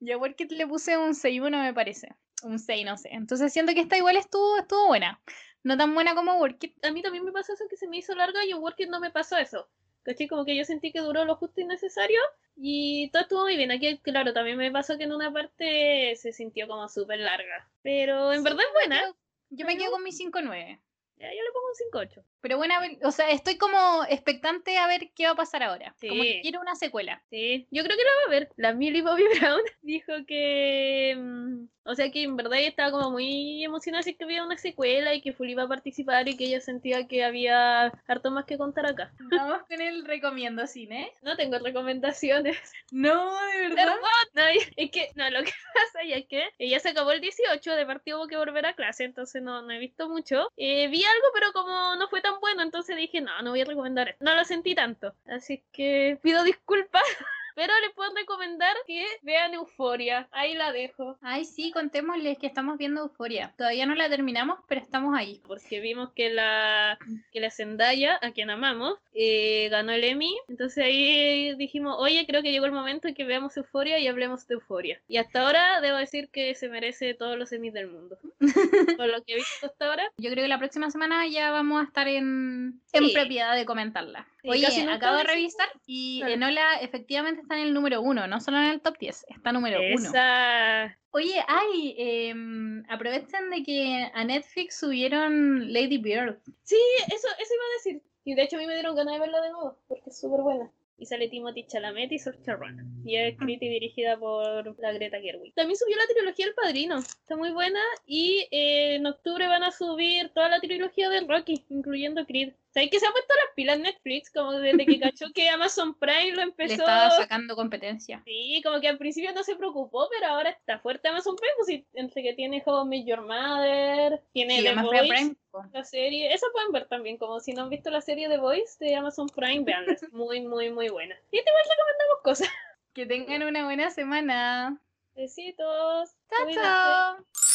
Yo 0.00 0.16
a 0.16 0.18
Work 0.18 0.40
It 0.40 0.52
le 0.52 0.66
puse 0.66 0.96
un 0.96 1.14
6-1, 1.14 1.50
me 1.62 1.74
parece. 1.74 2.14
Un 2.42 2.58
6, 2.58 2.86
no 2.86 2.96
sé. 2.96 3.10
Entonces, 3.12 3.52
siento 3.52 3.74
que 3.74 3.80
esta 3.80 3.96
igual 3.96 4.16
estuvo, 4.16 4.58
estuvo 4.58 4.86
buena. 4.86 5.20
No 5.62 5.76
tan 5.76 5.94
buena 5.94 6.14
como 6.14 6.38
Work 6.38 6.64
It. 6.64 6.84
A 6.84 6.92
mí 6.92 7.02
también 7.02 7.24
me 7.24 7.32
pasó 7.32 7.52
eso 7.52 7.64
que 7.68 7.76
se 7.76 7.88
me 7.88 7.98
hizo 7.98 8.14
larga 8.14 8.44
y 8.44 8.52
en 8.52 8.58
Working 8.58 8.90
no 8.90 9.00
me 9.00 9.10
pasó 9.10 9.36
eso. 9.36 9.68
¿Cachai? 10.08 10.26
Como 10.26 10.46
que 10.46 10.56
yo 10.56 10.64
sentí 10.64 10.90
que 10.90 11.00
duró 11.00 11.26
lo 11.26 11.36
justo 11.36 11.60
y 11.60 11.66
necesario 11.66 12.18
y 12.56 13.10
todo 13.10 13.22
estuvo 13.22 13.42
muy 13.42 13.58
bien. 13.58 13.70
Aquí, 13.70 13.98
claro, 13.98 14.32
también 14.32 14.56
me 14.56 14.70
pasó 14.72 14.96
que 14.96 15.04
en 15.04 15.12
una 15.12 15.30
parte 15.30 16.16
se 16.16 16.32
sintió 16.32 16.66
como 16.66 16.88
súper 16.88 17.18
larga. 17.18 17.68
Pero 17.82 18.32
en 18.32 18.38
Sí, 18.38 18.44
verdad 18.44 18.64
es 18.66 18.72
buena. 18.72 19.14
Yo 19.50 19.66
me 19.66 19.76
quedo 19.76 19.90
con 19.90 20.02
mi 20.02 20.10
5-9. 20.12 20.80
Ya, 21.18 21.28
yo 21.34 21.42
le 21.42 21.52
pongo 21.52 21.66
un 21.68 22.08
5-8. 22.08 22.22
Pero 22.40 22.56
buena, 22.56 22.80
pel- 22.80 22.98
o 23.02 23.10
sea, 23.10 23.30
estoy 23.30 23.58
como 23.58 24.04
expectante 24.08 24.78
a 24.78 24.86
ver 24.86 25.10
qué 25.14 25.24
va 25.26 25.32
a 25.32 25.36
pasar 25.36 25.62
ahora. 25.62 25.94
Como 26.00 26.22
que 26.22 26.32
Sí. 26.34 26.38
quiero 26.42 26.60
una 26.60 26.76
secuela. 26.76 27.22
Sí, 27.30 27.66
yo 27.70 27.82
creo 27.82 27.96
que 27.96 28.04
la 28.04 28.10
va 28.10 28.26
a 28.26 28.30
ver. 28.30 28.48
La 28.56 28.72
Millie 28.72 29.02
Bobby 29.02 29.24
Brown 29.52 29.60
dijo 29.82 30.12
que. 30.26 31.14
mm, 31.18 31.66
o 31.84 31.94
sea, 31.94 32.10
que 32.10 32.22
en 32.22 32.36
verdad 32.36 32.58
ella 32.58 32.68
estaba 32.68 32.90
como 32.90 33.10
muy 33.10 33.64
emocionada 33.64 34.00
así 34.00 34.14
que 34.14 34.24
había 34.24 34.44
una 34.44 34.58
secuela 34.58 35.14
y 35.14 35.22
que 35.22 35.32
Fully 35.32 35.52
iba 35.52 35.62
a 35.62 35.68
participar 35.68 36.28
y 36.28 36.36
que 36.36 36.44
ella 36.44 36.60
sentía 36.60 37.06
que 37.08 37.24
había 37.24 37.86
harto 38.06 38.30
más 38.30 38.44
que 38.44 38.58
contar 38.58 38.84
acá. 38.86 39.10
Vamos 39.18 39.62
con 39.66 39.80
el 39.80 40.04
recomiendo 40.04 40.66
cine. 40.66 41.10
No 41.22 41.34
tengo 41.36 41.58
recomendaciones. 41.58 42.58
No, 42.90 43.34
de 43.34 43.74
Perdón, 43.74 43.98
no, 44.34 44.42
es 44.76 44.90
que, 44.90 45.08
no, 45.14 45.30
lo 45.30 45.42
que 45.42 45.50
pasa 45.74 46.04
ya 46.06 46.16
es 46.16 46.26
que 46.26 46.50
ya 46.58 46.78
se 46.78 46.90
acabó 46.90 47.12
el 47.12 47.22
18, 47.22 47.74
de 47.74 47.86
partido 47.86 48.18
hubo 48.18 48.28
que 48.28 48.36
volver 48.36 48.66
a 48.66 48.74
clase, 48.74 49.04
entonces 49.04 49.42
no, 49.42 49.62
no 49.62 49.72
he 49.72 49.78
visto 49.78 50.08
mucho. 50.10 50.52
Eh, 50.58 50.88
vi 50.88 51.04
algo, 51.08 51.26
pero 51.32 51.52
como 51.52 51.96
no 51.96 52.08
fue 52.08 52.20
tan 52.20 52.40
bueno, 52.40 52.62
entonces 52.62 52.96
dije, 52.96 53.20
no, 53.20 53.42
no 53.42 53.50
voy 53.50 53.60
a 53.60 53.64
recomendar 53.64 54.08
esto. 54.08 54.24
No 54.24 54.34
lo 54.34 54.44
sentí 54.44 54.74
tanto, 54.74 55.14
así 55.26 55.62
que 55.72 56.18
pido 56.22 56.42
disculpas. 56.44 57.02
Pero 57.58 57.72
les 57.80 57.90
puedo 57.92 58.14
recomendar 58.14 58.76
que 58.86 59.04
vean 59.22 59.52
Euforia. 59.52 60.28
Ahí 60.30 60.54
la 60.54 60.70
dejo. 60.70 61.18
Ay, 61.22 61.44
sí, 61.44 61.72
contémosles 61.72 62.38
que 62.38 62.46
estamos 62.46 62.78
viendo 62.78 63.00
Euforia. 63.00 63.52
Todavía 63.58 63.84
no 63.84 63.96
la 63.96 64.08
terminamos, 64.08 64.60
pero 64.68 64.80
estamos 64.80 65.18
ahí. 65.18 65.40
Porque 65.44 65.80
vimos 65.80 66.12
que 66.12 66.30
la, 66.30 66.96
que 67.32 67.40
la 67.40 67.50
Zendaya, 67.50 68.16
a 68.22 68.30
quien 68.30 68.50
amamos, 68.50 68.94
eh, 69.12 69.66
ganó 69.72 69.90
el 69.90 70.04
Emmy. 70.04 70.36
Entonces 70.48 70.84
ahí 70.84 71.56
dijimos, 71.56 71.96
oye, 71.98 72.24
creo 72.28 72.42
que 72.42 72.52
llegó 72.52 72.66
el 72.66 72.70
momento 72.70 73.08
en 73.08 73.14
que 73.14 73.24
veamos 73.24 73.56
Euforia 73.56 73.98
y 73.98 74.06
hablemos 74.06 74.46
de 74.46 74.54
Euforia. 74.54 75.00
Y 75.08 75.16
hasta 75.16 75.42
ahora 75.44 75.80
debo 75.80 75.96
decir 75.96 76.28
que 76.28 76.54
se 76.54 76.68
merece 76.68 77.14
todos 77.14 77.36
los 77.36 77.50
Emmys 77.50 77.72
del 77.74 77.88
mundo. 77.88 78.18
Por 78.96 79.08
lo 79.08 79.20
que 79.24 79.32
he 79.32 79.36
visto 79.36 79.66
hasta 79.66 79.86
ahora. 79.88 80.04
Yo 80.18 80.30
creo 80.30 80.44
que 80.44 80.48
la 80.48 80.58
próxima 80.60 80.92
semana 80.92 81.26
ya 81.26 81.50
vamos 81.50 81.80
a 81.80 81.86
estar 81.86 82.06
en, 82.06 82.80
en 82.92 83.04
Sí. 83.08 83.12
propiedad 83.12 83.56
de 83.56 83.64
comentarla. 83.66 84.28
Oye, 84.44 84.62
casi 84.62 84.80
acabo 84.82 85.16
de 85.16 85.24
revisar 85.24 85.68
y 85.86 86.18
Claro. 86.20 86.34
Enola 86.34 86.74
efectivamente 86.80 87.42
está 87.42 87.56
en 87.56 87.66
el 87.68 87.74
número 87.74 88.00
uno, 88.00 88.26
no 88.26 88.40
solo 88.40 88.58
en 88.58 88.64
el 88.64 88.80
top 88.80 88.98
10, 88.98 89.26
está 89.28 89.52
número 89.52 89.78
uno. 89.78 90.08
Esa. 90.08 90.96
Oye, 91.10 91.42
ay, 91.48 91.94
em, 91.98 92.84
aprovechen 92.88 93.50
de 93.50 93.62
que 93.62 94.10
a 94.14 94.24
Netflix 94.24 94.78
subieron 94.78 95.72
Lady 95.72 95.98
Bird. 95.98 96.38
Sí, 96.62 96.78
eso, 97.06 97.28
eso 97.38 97.54
iba 97.54 97.64
a 97.64 97.76
decir. 97.78 98.02
Y 98.24 98.34
de 98.34 98.42
hecho 98.42 98.56
a 98.56 98.58
mí 98.60 98.66
me 98.66 98.74
dieron 98.74 98.94
ganas 98.94 99.14
de 99.14 99.20
verla 99.20 99.40
de 99.40 99.50
nuevo, 99.50 99.78
porque 99.88 100.10
es 100.10 100.20
súper 100.20 100.42
buena. 100.42 100.70
Y 100.98 101.06
sale 101.06 101.28
Timothy 101.28 101.64
Chalamet 101.64 102.10
y 102.10 102.18
Saoirse 102.18 102.56
Ronan. 102.56 102.92
Y 103.04 103.16
es 103.16 103.32
escrita 103.32 103.64
y 103.64 103.68
dirigida 103.68 104.18
por 104.18 104.78
la 104.80 104.92
Greta 104.92 105.20
Gerwig. 105.20 105.54
También 105.54 105.76
subió 105.76 105.96
la 105.96 106.12
trilogía 106.12 106.46
El 106.46 106.54
Padrino. 106.54 106.98
Está 106.98 107.36
muy 107.36 107.52
buena. 107.52 107.78
Y 108.04 108.48
eh, 108.50 108.96
en 108.96 109.06
octubre 109.06 109.46
van 109.46 109.62
a 109.62 109.70
subir 109.70 110.30
toda 110.30 110.48
la 110.48 110.60
trilogía 110.60 111.08
de 111.08 111.20
Rocky, 111.20 111.64
incluyendo 111.68 112.26
Creed. 112.26 112.52
¿Sabes 112.78 112.90
que 112.92 113.00
se 113.00 113.06
ha 113.08 113.10
puesto 113.10 113.34
las 113.34 113.54
pilas 113.56 113.80
Netflix? 113.80 114.30
Como 114.30 114.52
desde 114.52 114.86
que 114.86 115.00
cachó 115.00 115.26
que 115.34 115.48
Amazon 115.48 115.94
Prime 115.98 116.30
lo 116.30 116.36
Le 116.36 116.42
empezó. 116.42 116.74
estaba 116.74 117.10
sacando 117.10 117.56
competencia. 117.56 118.22
Sí, 118.24 118.60
como 118.64 118.80
que 118.80 118.86
al 118.86 118.98
principio 118.98 119.32
no 119.32 119.42
se 119.42 119.56
preocupó, 119.56 120.08
pero 120.10 120.26
ahora 120.32 120.50
está 120.50 120.78
fuerte 120.78 121.08
Amazon 121.08 121.34
Prime. 121.34 121.54
Pues, 121.56 121.82
entre 121.94 122.22
que 122.22 122.34
tiene 122.34 122.62
How 122.64 122.84
I 122.84 122.88
Met 122.88 123.06
Your 123.06 123.22
Mother, 123.22 124.22
tiene 124.32 124.58
Sí, 124.58 124.64
The 124.64 124.74
Voice, 124.74 125.08
Prime, 125.08 125.36
la 125.72 125.82
serie. 125.84 126.32
Esa 126.32 126.46
pueden 126.52 126.70
ver 126.70 126.86
también, 126.86 127.16
como 127.18 127.40
si 127.40 127.52
no 127.52 127.62
han 127.62 127.68
visto 127.68 127.90
la 127.90 128.00
serie 128.00 128.28
The 128.28 128.38
Voice 128.38 128.76
de 128.78 128.94
Amazon 128.94 129.26
Prime, 129.28 129.64
veanla. 129.64 129.94
Es 129.94 130.12
muy, 130.12 130.40
muy, 130.42 130.70
muy 130.70 130.88
buena. 130.88 131.16
Y 131.32 131.38
igual 131.38 131.64
recomendamos 131.68 132.22
cosas. 132.22 132.48
Que 132.94 133.06
tengan 133.06 133.42
una 133.42 133.64
buena 133.64 133.90
semana. 133.90 134.80
Besitos. 135.14 136.16
Chao, 136.30 136.54
chao. 136.54 137.47